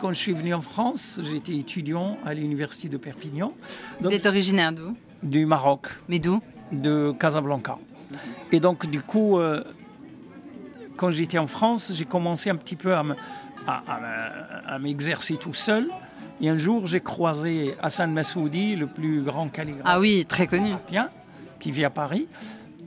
quand 0.00 0.08
je 0.12 0.18
suis 0.18 0.32
venu 0.32 0.54
en 0.54 0.62
France, 0.62 1.20
j'étais 1.22 1.54
étudiant 1.56 2.16
à 2.24 2.32
l'université 2.32 2.88
de 2.88 2.96
Perpignan, 2.96 3.52
Vous 4.00 4.14
êtes 4.14 4.24
originaire 4.24 4.72
d'où? 4.72 4.96
du 5.22 5.44
Maroc, 5.44 5.88
Mais 6.08 6.18
d'où? 6.18 6.40
De 6.72 7.12
Casablanca. 7.20 7.76
Et 8.50 8.58
donc, 8.58 8.88
du 8.88 9.02
coup, 9.02 9.38
euh, 9.38 9.62
quand 10.96 11.10
j'étais 11.10 11.36
en 11.36 11.48
France, 11.48 11.92
j'ai 11.94 12.06
commencé 12.06 12.48
un 12.48 12.56
petit 12.56 12.76
peu 12.76 12.94
à 12.94 13.02
me- 13.02 13.16
à- 13.66 13.82
à 13.86 14.00
me- 14.00 14.68
à 14.74 14.78
m'exercer 14.78 15.36
tout 15.36 15.52
seul. 15.52 15.86
Et 16.40 16.48
un 16.48 16.56
jour, 16.56 16.86
j'ai 16.86 17.00
croisé 17.00 17.74
Hassan 17.80 18.12
Massoudi, 18.12 18.76
le 18.76 18.86
plus 18.86 19.22
grand 19.22 19.48
calligraphe 19.48 19.82
Ah 19.84 20.00
oui, 20.00 20.24
très 20.28 20.46
connu. 20.46 20.70
qui 21.60 21.70
vit 21.70 21.84
à 21.84 21.90
Paris. 21.90 22.26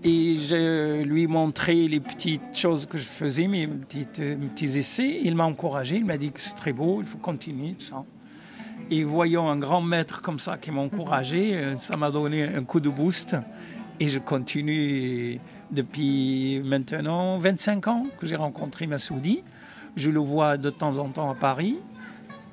Et 0.04 0.36
je 0.36 1.02
lui 1.04 1.26
montrais 1.28 1.74
les 1.74 2.00
petites 2.00 2.56
choses 2.56 2.86
que 2.86 2.98
je 2.98 3.04
faisais, 3.04 3.48
mes, 3.48 3.68
petites- 3.68 4.20
mes 4.20 4.36
petits 4.48 4.78
essais. 4.78 5.22
Il 5.24 5.36
m'a 5.36 5.46
encouragé, 5.46 5.96
il 5.98 6.06
m'a 6.06 6.18
dit 6.18 6.32
que 6.32 6.40
c'est 6.40 6.56
très 6.56 6.74
beau, 6.74 7.00
il 7.02 7.06
faut 7.08 7.18
continuer, 7.18 7.74
tout 7.74 7.86
ça. 7.86 8.04
Et 8.92 9.04
voyant 9.04 9.50
un 9.50 9.58
grand 9.58 9.82
maître 9.82 10.22
comme 10.22 10.38
ça 10.40 10.58
qui 10.58 10.70
m'a 10.72 10.82
encouragé, 10.82 11.56
euh, 11.56 11.76
ça 11.78 11.98
m'a 11.98 12.12
donné 12.12 12.44
un 12.44 12.64
coup 12.64 12.80
de 12.80 12.90
boost. 12.90 13.36
Et 14.00 14.08
je 14.08 14.20
continue 14.20 15.40
depuis 15.72 16.62
maintenant 16.64 17.40
25 17.40 17.88
ans 17.88 18.06
que 18.20 18.28
j'ai 18.28 18.36
rencontré 18.36 18.86
Massoudi. 18.86 19.42
Je 19.96 20.12
le 20.12 20.20
vois 20.20 20.58
de 20.58 20.70
temps 20.70 21.00
en 21.00 21.10
temps 21.10 21.32
à 21.32 21.36
Paris. 21.36 21.80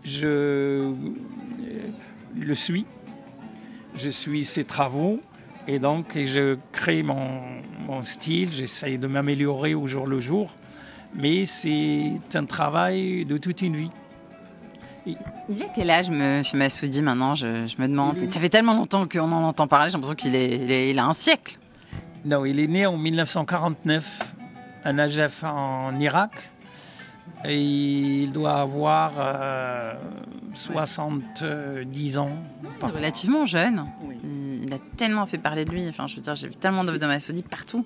Je 0.05 0.27
euh, 0.27 0.93
le 2.37 2.55
suis 2.55 2.87
je 3.97 4.11
suis 4.11 4.45
ses 4.45 4.65
travaux 4.65 5.21
et 5.69 5.79
donc 5.79 6.17
et 6.17 6.27
je 6.27 6.57
crée 6.73 7.03
mon, 7.05 7.41
mon 7.87 8.03
style, 8.03 8.53
j'essaye 8.53 8.99
de 8.99 9.07
m'améliorer 9.07 9.75
au 9.75 9.87
jour 9.87 10.07
le 10.09 10.19
jour, 10.19 10.51
mais 11.15 11.47
c'est 11.47 12.13
un 12.35 12.45
travail 12.45 13.25
de 13.25 13.37
toute 13.39 13.63
une 13.63 13.77
vie. 13.77 13.91
Il 15.07 15.63
a 15.63 15.67
quel 15.75 15.91
âge, 15.91 16.11
monsieur 16.11 16.59
Massoudi, 16.59 17.03
maintenant 17.03 17.35
je, 17.35 17.67
je 17.67 17.81
me 17.81 17.87
demande? 17.87 18.19
Ça 18.31 18.41
fait 18.41 18.49
tellement 18.49 18.75
longtemps 18.75 19.07
qu'on 19.07 19.31
en 19.31 19.45
entend 19.45 19.69
parler, 19.69 19.91
j'ai 19.91 19.95
l'impression 19.95 20.17
qu'il 20.17 20.35
est, 20.35 20.57
il 20.57 20.71
est- 20.73 20.91
il 20.91 20.99
a 20.99 21.05
un 21.07 21.13
siècle. 21.13 21.59
Non, 22.25 22.45
il 22.45 22.59
est 22.59 22.67
né 22.67 22.85
en 22.87 22.97
1949 22.97 24.35
à 24.83 24.93
Najaf 24.93 25.45
en 25.45 25.99
Irak 26.01 26.33
Et 27.45 27.61
il 27.61 28.33
doit 28.33 28.61
avoir 28.61 29.12
euh, 29.19 29.95
70 30.54 32.19
ans. 32.19 32.31
Relativement 32.81 33.45
jeune. 33.45 33.87
Il 34.62 34.73
a 34.73 34.78
tellement 34.97 35.26
fait 35.26 35.38
parler 35.38 35.64
de 35.64 35.71
lui. 35.71 35.87
Enfin, 35.88 36.07
je 36.07 36.16
veux 36.16 36.23
dire, 36.23 36.35
j'ai 36.35 36.49
vu 36.49 36.57
tellement 36.57 36.85
de, 36.85 36.97
de 36.97 37.07
Massoudi 37.07 37.43
partout. 37.43 37.85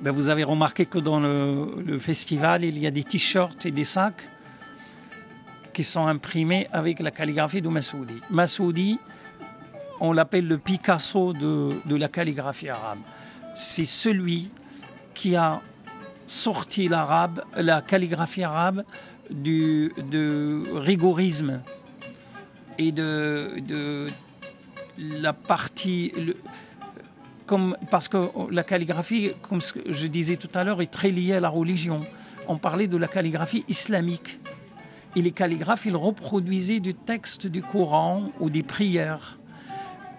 Ben, 0.00 0.10
vous 0.10 0.28
avez 0.28 0.44
remarqué 0.44 0.86
que 0.86 0.98
dans 0.98 1.20
le, 1.20 1.82
le 1.84 1.98
festival, 1.98 2.64
il 2.64 2.78
y 2.78 2.86
a 2.86 2.90
des 2.90 3.04
t-shirts 3.04 3.66
et 3.66 3.70
des 3.70 3.84
sacs 3.84 4.28
qui 5.74 5.84
sont 5.84 6.06
imprimés 6.06 6.66
avec 6.72 7.00
la 7.00 7.10
calligraphie 7.10 7.60
de 7.60 7.68
Massoudi. 7.68 8.20
Massoudi, 8.30 8.98
on 10.00 10.12
l'appelle 10.12 10.46
le 10.46 10.58
Picasso 10.58 11.32
de, 11.32 11.74
de 11.84 11.96
la 11.96 12.08
calligraphie 12.08 12.68
arabe. 12.68 12.98
C'est 13.54 13.84
celui 13.84 14.50
qui 15.14 15.36
a 15.36 15.60
sorti 16.28 16.88
l'arabe, 16.88 17.42
la 17.56 17.82
calligraphie 17.82 18.44
arabe 18.44 18.84
du 19.30 19.92
rigorisme 20.74 21.62
et 22.78 22.92
de, 22.92 23.60
de 23.66 24.10
la 24.98 25.32
partie 25.32 26.12
comme, 27.46 27.76
parce 27.90 28.08
que 28.08 28.28
la 28.52 28.62
calligraphie, 28.62 29.32
comme 29.42 29.60
je 29.60 30.06
disais 30.06 30.36
tout 30.36 30.50
à 30.54 30.64
l'heure, 30.64 30.82
est 30.82 30.92
très 30.92 31.10
liée 31.10 31.32
à 31.32 31.40
la 31.40 31.48
religion. 31.48 32.06
On 32.46 32.58
parlait 32.58 32.86
de 32.86 32.96
la 32.96 33.08
calligraphie 33.08 33.64
islamique. 33.68 34.38
Et 35.16 35.22
les 35.22 35.32
calligraphes, 35.32 35.86
ils 35.86 35.96
reproduisaient 35.96 36.80
du 36.80 36.94
texte 36.94 37.46
du 37.46 37.62
Coran 37.62 38.30
ou 38.38 38.50
des 38.50 38.62
prières. 38.62 39.37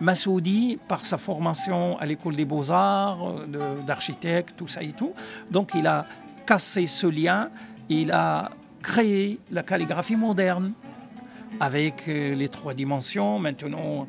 Massoudi, 0.01 0.79
par 0.87 1.05
sa 1.05 1.17
formation 1.17 1.97
à 1.97 2.05
l'école 2.05 2.35
des 2.35 2.45
beaux-arts, 2.45 3.45
d'architecte, 3.85 4.55
tout 4.57 4.67
ça 4.67 4.81
et 4.81 4.93
tout, 4.93 5.13
donc 5.51 5.71
il 5.75 5.85
a 5.87 6.05
cassé 6.45 6.85
ce 6.87 7.07
lien, 7.07 7.49
il 7.89 8.11
a 8.11 8.51
créé 8.81 9.39
la 9.51 9.63
calligraphie 9.63 10.15
moderne 10.15 10.73
avec 11.59 12.07
euh, 12.07 12.35
les 12.35 12.47
trois 12.47 12.73
dimensions. 12.73 13.39
Maintenant, 13.39 14.07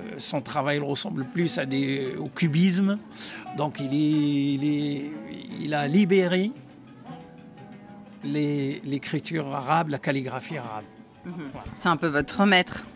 euh, 0.00 0.14
son 0.18 0.40
travail 0.40 0.78
ressemble 0.78 1.24
plus 1.24 1.58
à 1.58 1.64
des, 1.66 2.14
au 2.18 2.28
cubisme. 2.28 2.98
Donc 3.56 3.80
il, 3.80 3.92
est, 3.94 4.54
il, 4.54 4.64
est, 4.64 5.10
il 5.60 5.74
a 5.74 5.88
libéré 5.88 6.52
l'écriture 8.22 9.54
arabe, 9.54 9.88
la 9.88 9.98
calligraphie 9.98 10.58
arabe. 10.58 10.84
-hmm. 11.26 11.30
C'est 11.74 11.88
un 11.88 11.96
peu 11.96 12.08
votre 12.08 12.44
maître 12.44 12.86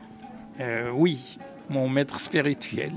euh, 0.60 0.90
Oui, 0.94 1.38
mon 1.68 1.88
maître 1.88 2.21
spirituel. 2.21 2.92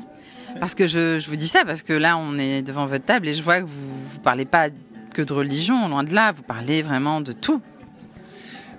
Parce 0.60 0.76
que 0.76 0.88
je, 0.88 1.20
je, 1.20 1.30
vous 1.30 1.36
dis 1.36 1.48
ça, 1.48 1.64
parce 1.66 1.84
que 1.84 1.94
là, 1.94 2.18
on 2.18 2.38
est 2.38 2.62
devant 2.62 2.86
votre 2.86 3.06
table 3.06 3.28
et 3.28 3.34
je 3.34 3.44
vois 3.44 3.62
que 3.62 3.66
vous 3.66 4.16
ne 4.16 4.24
parlez 4.24 4.46
pas 4.46 4.70
que 5.14 5.22
de 5.22 5.34
religion, 5.34 5.88
loin 5.88 6.04
de 6.04 6.14
là, 6.14 6.32
vous 6.32 6.44
parlez 6.44 6.82
vraiment 6.82 7.22
de 7.22 7.32
tout. 7.32 7.62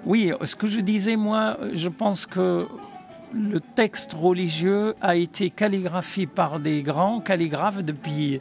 Oui, 0.05 0.33
ce 0.45 0.55
que 0.55 0.67
je 0.67 0.81
disais, 0.81 1.17
moi, 1.17 1.59
je 1.75 1.89
pense 1.89 2.27
que 2.27 2.67
le 3.33 3.61
texte 3.61 4.13
religieux 4.13 4.95
a 5.01 5.17
été 5.17 5.51
calligraphié 5.51 6.27
par 6.27 6.61
des 6.61 6.83
grands 6.83 7.21
calligraphes 7.21 7.83
depuis, 7.83 8.41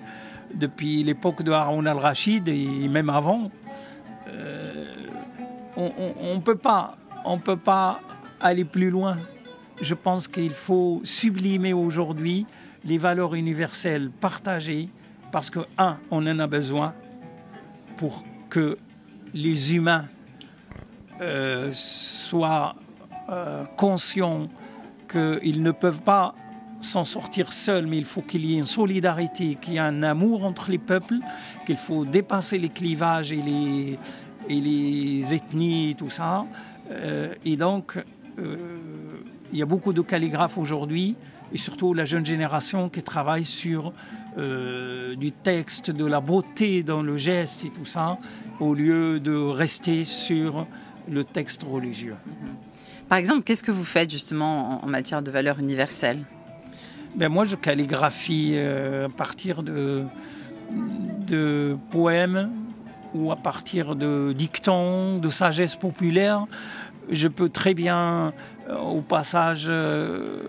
depuis 0.54 1.04
l'époque 1.04 1.44
de 1.44 1.52
Haroun 1.52 1.88
al-Rachid 1.88 2.48
et 2.48 2.88
même 2.88 3.10
avant. 3.10 3.52
Euh, 4.30 4.86
on 5.76 6.36
ne 6.36 6.40
peut, 6.40 6.56
pas, 6.56 6.98
on 7.26 7.38
peut 7.38 7.58
pas 7.58 8.00
aller 8.40 8.66
plus 8.66 8.90
loin. 8.90 9.18
Je 9.82 9.94
pense 9.94 10.28
qu'il 10.28 10.54
faut 10.54 11.02
sublimer 11.04 11.74
aujourd'hui 11.74 12.46
les 12.84 12.98
valeurs 12.98 13.36
universelles 13.36 14.10
partagées 14.10 14.90
parce 15.32 15.50
que, 15.50 15.60
un, 15.78 15.98
on 16.10 16.26
en 16.26 16.40
a 16.40 16.48
besoin 16.48 16.94
pour 17.98 18.24
que 18.50 18.78
les 19.34 19.76
humains 19.76 20.06
euh, 21.22 21.70
soient 21.74 22.76
euh, 23.30 23.66
conscients 23.76 24.48
qu'ils 25.10 25.62
ne 25.62 25.72
peuvent 25.72 26.02
pas 26.02 26.34
s'en 26.82 27.06
sortir 27.06 27.54
seuls, 27.54 27.88
mais 27.88 27.98
il 27.98 28.06
faut 28.06 28.22
qu'il 28.22 28.46
y 28.46 28.56
ait 28.56 28.58
une 28.58 28.66
solidarité, 28.66 29.58
qu'il 29.62 29.74
y 29.74 29.78
ait 29.78 29.80
un 29.80 30.04
amour 30.04 30.44
entre 30.44 30.72
les 30.72 30.78
peuples, 30.78 31.18
qu'il 31.66 31.78
faut 31.78 32.06
dépasser 32.06 32.58
les 32.58 32.70
clivages 32.70 33.32
et 33.32 33.42
les, 33.42 34.00
et 34.48 34.62
les 34.62 35.34
ethnies, 35.34 35.96
tout 35.98 36.10
ça. 36.10 36.46
Euh, 36.92 37.34
et 37.44 37.58
donc, 37.58 37.98
il 39.52 39.60
y 39.60 39.62
a 39.62 39.66
beaucoup 39.66 39.94
de 39.94 40.02
calligraphes 40.02 40.58
aujourd'hui, 40.58 41.16
et 41.54 41.58
surtout 41.58 41.94
la 41.94 42.06
jeune 42.06 42.26
génération 42.26 42.90
qui 42.90 43.02
travaille 43.02 43.46
sur 43.46 43.94
euh, 44.38 45.16
du 45.16 45.32
texte, 45.32 45.92
de 45.92 46.06
la 46.06 46.20
beauté 46.20 46.84
dans 46.84 47.02
le 47.02 47.18
geste 47.18 47.64
et 47.66 47.70
tout 47.70 47.86
ça, 47.86 48.18
au 48.60 48.74
lieu 48.74 49.20
de 49.20 49.36
rester 49.36 50.04
sur 50.04 50.68
le 51.10 51.24
texte 51.24 51.64
religieux. 51.64 52.16
Par 53.08 53.18
exemple, 53.18 53.44
qu'est-ce 53.44 53.64
que 53.64 53.72
vous 53.72 53.86
faites 53.86 54.12
justement 54.12 54.84
en 54.84 54.88
matière 54.88 55.22
de 55.22 55.32
valeurs 55.32 55.60
universelles? 55.60 56.26
Ben 57.16 57.30
Moi, 57.30 57.46
je 57.46 57.56
calligraphie 57.56 58.54
euh, 58.56 59.06
à 59.06 59.10
partir 59.10 59.64
de, 59.64 60.04
de 61.26 61.78
poèmes 61.90 62.52
ou 63.18 63.32
à 63.32 63.36
partir 63.36 63.96
de 63.96 64.34
dictons, 64.34 65.18
de 65.18 65.30
sagesse 65.30 65.76
populaire. 65.76 66.46
Je 67.10 67.28
peux 67.28 67.50
très 67.50 67.74
bien, 67.74 68.34
euh, 68.70 68.78
au 68.78 69.02
passage, 69.02 69.68
euh, 69.70 70.44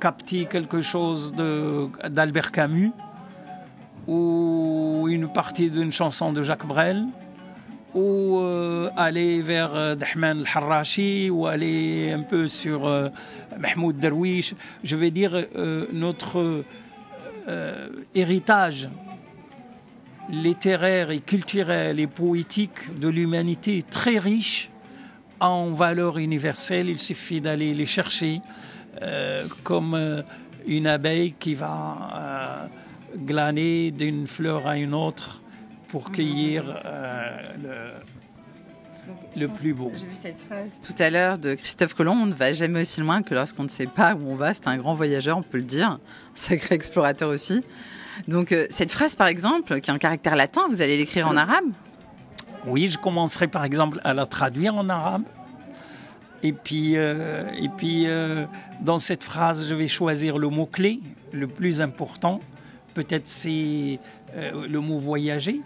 capter 0.00 0.46
quelque 0.46 0.80
chose 0.80 1.34
d'Albert 2.08 2.52
Camus 2.52 2.92
ou 4.06 5.06
une 5.08 5.28
partie 5.28 5.70
d'une 5.70 5.92
chanson 5.92 6.32
de 6.32 6.42
Jacques 6.42 6.66
Brel 6.66 7.04
ou 7.94 8.38
euh, 8.38 8.90
aller 8.96 9.42
vers 9.42 9.96
Dahman 9.96 10.44
al-Harrachi 10.54 11.30
ou 11.30 11.46
aller 11.46 12.12
un 12.12 12.22
peu 12.22 12.46
sur 12.46 12.88
Mahmoud 13.58 13.98
Darwish. 13.98 14.54
Je 14.84 14.96
vais 14.96 15.10
dire 15.10 15.46
notre 15.92 16.64
héritage 18.14 18.88
littéraire 20.30 21.10
et 21.10 21.20
culturel 21.20 22.00
et 22.00 22.06
poétique 22.06 22.98
de 22.98 23.08
l'humanité 23.08 23.78
est 23.78 23.90
très 23.90 24.18
riche 24.18 24.70
en 25.40 25.70
valeurs 25.70 26.18
universelles. 26.18 26.88
Il 26.88 27.00
suffit 27.00 27.40
d'aller 27.40 27.74
les 27.74 27.86
chercher 27.86 28.40
euh, 29.02 29.46
comme 29.62 30.24
une 30.66 30.86
abeille 30.86 31.34
qui 31.38 31.54
va 31.54 32.68
glaner 33.16 33.90
d'une 33.90 34.26
fleur 34.26 34.66
à 34.66 34.76
une 34.76 34.94
autre 34.94 35.42
pour 35.88 36.10
cueillir 36.10 36.64
euh, 36.84 37.38
le, 37.62 38.17
le, 39.36 39.48
plus 39.48 39.74
beau. 39.74 39.92
J'ai 39.94 40.06
vu 40.06 40.14
cette 40.14 40.38
phrase 40.38 40.80
tout 40.80 40.94
à 41.02 41.10
l'heure 41.10 41.38
de 41.38 41.54
Christophe 41.54 41.94
Colomb, 41.94 42.22
on 42.22 42.26
ne 42.26 42.34
va 42.34 42.52
jamais 42.52 42.80
aussi 42.80 43.00
loin 43.00 43.22
que 43.22 43.34
lorsqu'on 43.34 43.64
ne 43.64 43.68
sait 43.68 43.86
pas 43.86 44.14
où 44.14 44.28
on 44.28 44.34
va. 44.34 44.54
C'est 44.54 44.68
un 44.68 44.76
grand 44.76 44.94
voyageur, 44.94 45.38
on 45.38 45.42
peut 45.42 45.58
le 45.58 45.64
dire, 45.64 45.88
un 45.88 46.00
sacré 46.34 46.74
explorateur 46.74 47.28
aussi. 47.28 47.64
Donc 48.26 48.52
euh, 48.52 48.66
cette 48.70 48.92
phrase, 48.92 49.16
par 49.16 49.28
exemple, 49.28 49.80
qui 49.80 49.90
a 49.90 49.94
un 49.94 49.98
caractère 49.98 50.36
latin, 50.36 50.62
vous 50.68 50.82
allez 50.82 50.96
l'écrire 50.96 51.28
en 51.28 51.36
arabe? 51.36 51.66
Oui, 52.66 52.88
je 52.88 52.98
commencerai 52.98 53.48
par 53.48 53.64
exemple 53.64 54.00
à 54.04 54.14
la 54.14 54.26
traduire 54.26 54.74
en 54.74 54.88
arabe. 54.88 55.22
Et 56.42 56.52
puis, 56.52 56.96
euh, 56.96 57.50
et 57.60 57.68
puis 57.68 58.04
euh, 58.06 58.46
dans 58.80 58.98
cette 58.98 59.24
phrase, 59.24 59.68
je 59.68 59.74
vais 59.74 59.88
choisir 59.88 60.38
le 60.38 60.48
mot-clé, 60.48 61.00
le 61.32 61.48
plus 61.48 61.80
important. 61.80 62.40
Peut-être 62.94 63.26
c'est 63.26 63.98
euh, 64.36 64.66
le 64.68 64.80
mot 64.80 64.98
voyager 64.98 65.60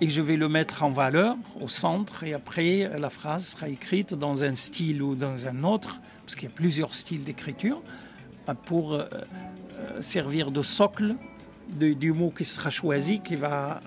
et 0.00 0.08
je 0.08 0.22
vais 0.22 0.36
le 0.36 0.48
mettre 0.48 0.82
en 0.82 0.90
valeur 0.90 1.36
au 1.60 1.68
centre 1.68 2.24
et 2.24 2.32
après 2.32 2.90
la 2.98 3.10
phrase 3.10 3.48
sera 3.48 3.68
écrite 3.68 4.14
dans 4.14 4.42
un 4.42 4.54
style 4.54 5.02
ou 5.02 5.14
dans 5.14 5.46
un 5.46 5.62
autre 5.62 6.00
parce 6.22 6.34
qu'il 6.34 6.48
y 6.48 6.52
a 6.52 6.54
plusieurs 6.54 6.94
styles 6.94 7.24
d'écriture 7.24 7.82
pour 8.64 8.94
euh, 8.94 9.06
servir 10.00 10.50
de 10.50 10.62
socle 10.62 11.16
du 11.68 12.12
mot 12.12 12.30
qui 12.30 12.44
sera 12.44 12.70
choisi 12.70 13.20
qui 13.20 13.36
va 13.36 13.80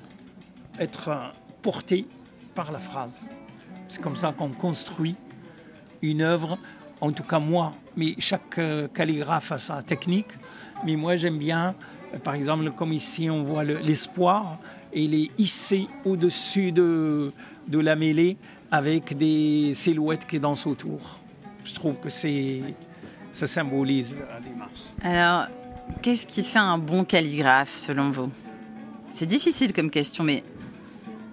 être 0.80 1.34
porté 1.62 2.08
par 2.56 2.72
la 2.72 2.80
phrase. 2.80 3.28
C'est 3.88 4.02
comme 4.02 4.16
ça 4.16 4.32
qu'on 4.32 4.50
construit 4.50 5.16
une 6.02 6.22
œuvre 6.22 6.58
en 7.02 7.12
tout 7.12 7.24
cas 7.24 7.40
moi. 7.40 7.74
Mais 7.96 8.16
chaque 8.20 8.58
euh, 8.60 8.88
calligraphe 8.88 9.52
a 9.52 9.58
sa 9.58 9.82
technique. 9.82 10.32
Mais 10.86 10.96
moi 10.96 11.16
j'aime 11.16 11.38
bien 11.38 11.76
par 12.24 12.36
exemple 12.36 12.72
comme 12.72 12.94
ici 12.94 13.30
on 13.30 13.44
voit 13.44 13.64
l'espoir 13.64 14.58
le, 14.62 14.83
et 14.94 15.04
il 15.04 15.14
est 15.16 15.32
hissé 15.38 15.88
au-dessus 16.06 16.72
de, 16.72 17.32
de 17.68 17.80
la 17.80 17.96
mêlée 17.96 18.38
avec 18.72 19.18
des 19.18 19.74
silhouettes 19.74 20.26
qui 20.28 20.40
dansent 20.40 20.68
autour. 20.68 21.20
Je 21.64 21.74
trouve 21.74 22.00
que 22.00 22.10
c'est 22.10 22.62
ça 23.32 23.48
symbolise 23.48 24.16
la 24.16 24.40
démarche. 24.40 24.82
Alors, 25.02 25.48
qu'est-ce 26.02 26.28
qui 26.28 26.44
fait 26.44 26.60
un 26.60 26.78
bon 26.78 27.04
calligraphe 27.04 27.76
selon 27.76 28.12
vous? 28.12 28.32
C'est 29.10 29.26
difficile 29.26 29.74
comme 29.74 29.90
question, 29.90 30.24
mais 30.24 30.44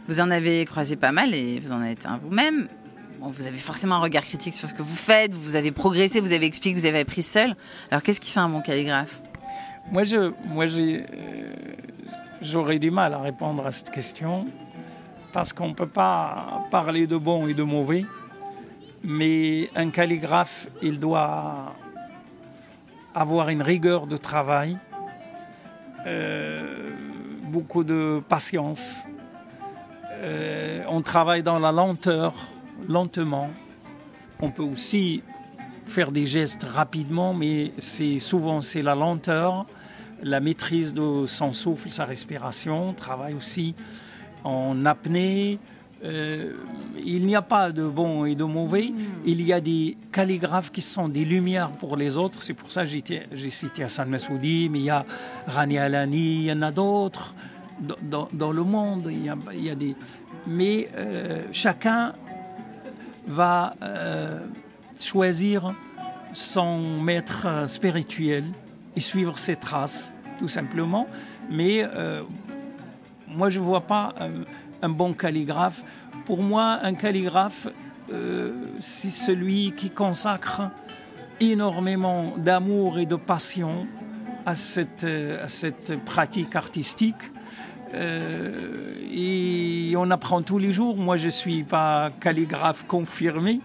vous 0.08 0.20
en 0.20 0.30
avez 0.30 0.64
croisé 0.64 0.96
pas 0.96 1.12
mal 1.12 1.34
et 1.34 1.60
vous 1.60 1.72
en 1.72 1.82
êtes 1.82 2.06
un 2.06 2.18
vous-même. 2.18 2.68
Bon, 3.20 3.28
vous 3.28 3.46
avez 3.46 3.58
forcément 3.58 3.96
un 3.96 4.00
regard 4.00 4.24
critique 4.24 4.54
sur 4.54 4.66
ce 4.66 4.72
que 4.72 4.82
vous 4.82 4.96
faites, 4.96 5.34
vous 5.34 5.56
avez 5.56 5.72
progressé, 5.72 6.20
vous 6.20 6.32
avez 6.32 6.46
expliqué, 6.46 6.74
vous 6.74 6.86
avez 6.86 7.00
appris 7.00 7.22
seul. 7.22 7.54
Alors, 7.90 8.02
qu'est-ce 8.02 8.20
qui 8.20 8.30
fait 8.30 8.40
un 8.40 8.48
bon 8.48 8.62
calligraphe? 8.62 9.20
Moi, 9.90 10.04
je, 10.04 10.32
moi 10.46 10.66
j'ai, 10.66 11.00
euh, 11.00 11.52
j'aurais 12.40 12.78
du 12.78 12.90
mal 12.90 13.14
à 13.14 13.18
répondre 13.18 13.66
à 13.66 13.70
cette 13.70 13.90
question 13.90 14.46
parce 15.32 15.52
qu'on 15.52 15.68
ne 15.68 15.74
peut 15.74 15.86
pas 15.86 16.66
parler 16.70 17.06
de 17.06 17.16
bon 17.16 17.46
et 17.46 17.54
de 17.54 17.62
mauvais. 17.62 18.04
Mais 19.02 19.70
un 19.74 19.90
calligraphe, 19.90 20.68
il 20.82 20.98
doit 20.98 21.74
avoir 23.14 23.48
une 23.48 23.62
rigueur 23.62 24.06
de 24.06 24.16
travail, 24.16 24.76
euh, 26.06 26.90
beaucoup 27.44 27.84
de 27.84 28.22
patience. 28.28 29.04
Euh, 30.22 30.82
on 30.88 31.00
travaille 31.02 31.42
dans 31.42 31.58
la 31.58 31.72
lenteur, 31.72 32.34
lentement. 32.88 33.50
On 34.40 34.50
peut 34.50 34.62
aussi 34.62 35.22
faire 35.86 36.12
des 36.12 36.26
gestes 36.26 36.64
rapidement, 36.64 37.32
mais 37.32 37.72
c'est 37.78 38.18
souvent 38.18 38.60
c'est 38.60 38.82
la 38.82 38.94
lenteur, 38.94 39.66
la 40.22 40.40
maîtrise 40.40 40.92
de 40.92 41.26
son 41.26 41.52
souffle, 41.52 41.90
sa 41.90 42.04
respiration. 42.04 42.90
On 42.90 42.92
travaille 42.92 43.34
aussi 43.34 43.74
en 44.44 44.84
apnée. 44.86 45.58
Euh, 46.02 46.54
il 47.04 47.26
n'y 47.26 47.36
a 47.36 47.42
pas 47.42 47.72
de 47.72 47.86
bon 47.86 48.24
et 48.24 48.34
de 48.34 48.44
mauvais. 48.44 48.88
Hmm. 48.88 49.22
Il 49.26 49.42
y 49.42 49.52
a 49.52 49.60
des 49.60 49.96
calligraphes 50.12 50.72
qui 50.72 50.80
sont 50.80 51.08
des 51.08 51.24
lumières 51.24 51.72
pour 51.72 51.96
les 51.96 52.16
autres. 52.16 52.42
C'est 52.42 52.54
pour 52.54 52.70
ça 52.70 52.84
que 52.84 52.90
j'ai 52.90 53.50
cité 53.50 53.84
Hassan 53.84 54.08
Masoudi, 54.08 54.68
mais 54.70 54.78
il 54.78 54.84
y 54.84 54.90
a 54.90 55.04
Rani 55.46 55.78
Alani, 55.78 56.36
il 56.36 56.44
y 56.44 56.52
en 56.52 56.62
a 56.62 56.72
d'autres 56.72 57.34
dans, 58.02 58.52
le 58.52 58.62
monde. 58.62 59.08
Il 59.10 59.24
y 59.62 59.70
a, 59.70 59.74
des... 59.74 59.94
Mais 60.46 60.88
euh, 60.96 61.42
chacun 61.52 62.14
va 63.26 63.74
euh, 63.82 64.40
choisir 64.98 65.74
son 66.32 67.00
maître 67.00 67.64
spirituel 67.66 68.44
et 68.96 69.00
suivre 69.00 69.38
ses 69.38 69.56
traces, 69.56 70.14
tout 70.38 70.48
simplement. 70.48 71.06
Mais 71.50 71.84
moi, 73.34 73.48
je 73.48 73.60
ne 73.60 73.64
vois 73.64 73.82
pas 73.82 74.14
un, 74.82 74.88
bon 74.88 75.12
calligraphe. 75.12 75.84
Pour 76.24 76.42
moi, 76.42 76.80
un 76.82 76.94
calligraphe, 76.94 77.68
euh, 78.12 78.52
c'est 78.80 79.10
celui 79.10 79.72
qui 79.76 79.90
consacre 79.90 80.62
énormément 81.38 82.34
d'amour 82.36 82.98
et 82.98 83.06
de 83.06 83.16
passion 83.16 83.86
à 84.46 84.54
cette, 84.54 85.04
à 85.04 85.48
cette 85.48 86.04
pratique 86.04 86.56
artistique. 86.56 87.30
Euh, 87.94 88.94
et 89.12 89.94
on 89.96 90.10
apprend 90.10 90.42
tous 90.42 90.58
les 90.58 90.72
jours. 90.72 90.96
Moi, 90.96 91.16
je 91.16 91.26
ne 91.26 91.30
suis 91.30 91.62
pas 91.62 92.10
calligraphe 92.20 92.84
confirmé. 92.86 93.60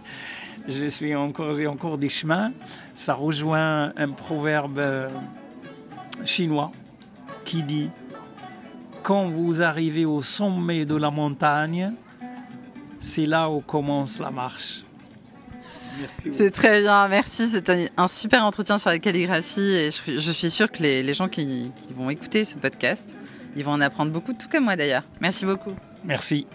Je 0.68 0.86
suis 0.88 1.16
encore, 1.16 1.56
j'ai 1.56 1.68
encore 1.68 1.98
des 1.98 2.10
chemins. 2.10 2.52
Ça 2.94 3.14
rejoint 3.14 3.94
un 3.96 4.10
proverbe 4.10 4.80
euh, 4.80 5.10
chinois 6.24 6.72
qui 7.44 7.64
dit 7.64 7.90
quand 9.04 9.30
vous 9.30 9.62
arrivez 9.62 10.06
au 10.06 10.22
sommet 10.24 10.86
de 10.86 10.96
la 10.96 11.12
montagne, 11.12 11.94
c'est 13.00 13.28
là 13.28 13.50
où 13.50 13.62
commence 13.62 14.20
la 14.20 14.32
marche. 14.32 14.84
C'est 16.34 16.52
très 16.52 16.82
bien, 16.82 17.08
merci. 17.08 17.48
C'est 17.48 17.70
un, 17.96 18.08
super 18.08 18.44
entretien 18.44 18.78
sur 18.78 18.90
la 18.90 19.00
calligraphie 19.00 19.62
et 19.62 19.90
je, 19.92 20.32
suis 20.32 20.50
sûre 20.50 20.72
que 20.72 20.82
les, 20.84 21.14
gens 21.14 21.30
qui, 21.30 21.72
qui 21.78 21.94
vont 21.94 22.10
écouter 22.10 22.44
ce 22.44 22.56
podcast, 22.56 23.16
ils 23.56 23.64
vont 23.64 23.72
en 23.72 23.82
apprendre 23.82 24.12
beaucoup, 24.12 24.34
tout 24.34 24.50
comme 24.50 24.66
moi 24.66 24.76
d'ailleurs. 24.76 25.04
Merci 25.22 25.46
beaucoup. 25.46 25.74
Merci. 26.04 26.48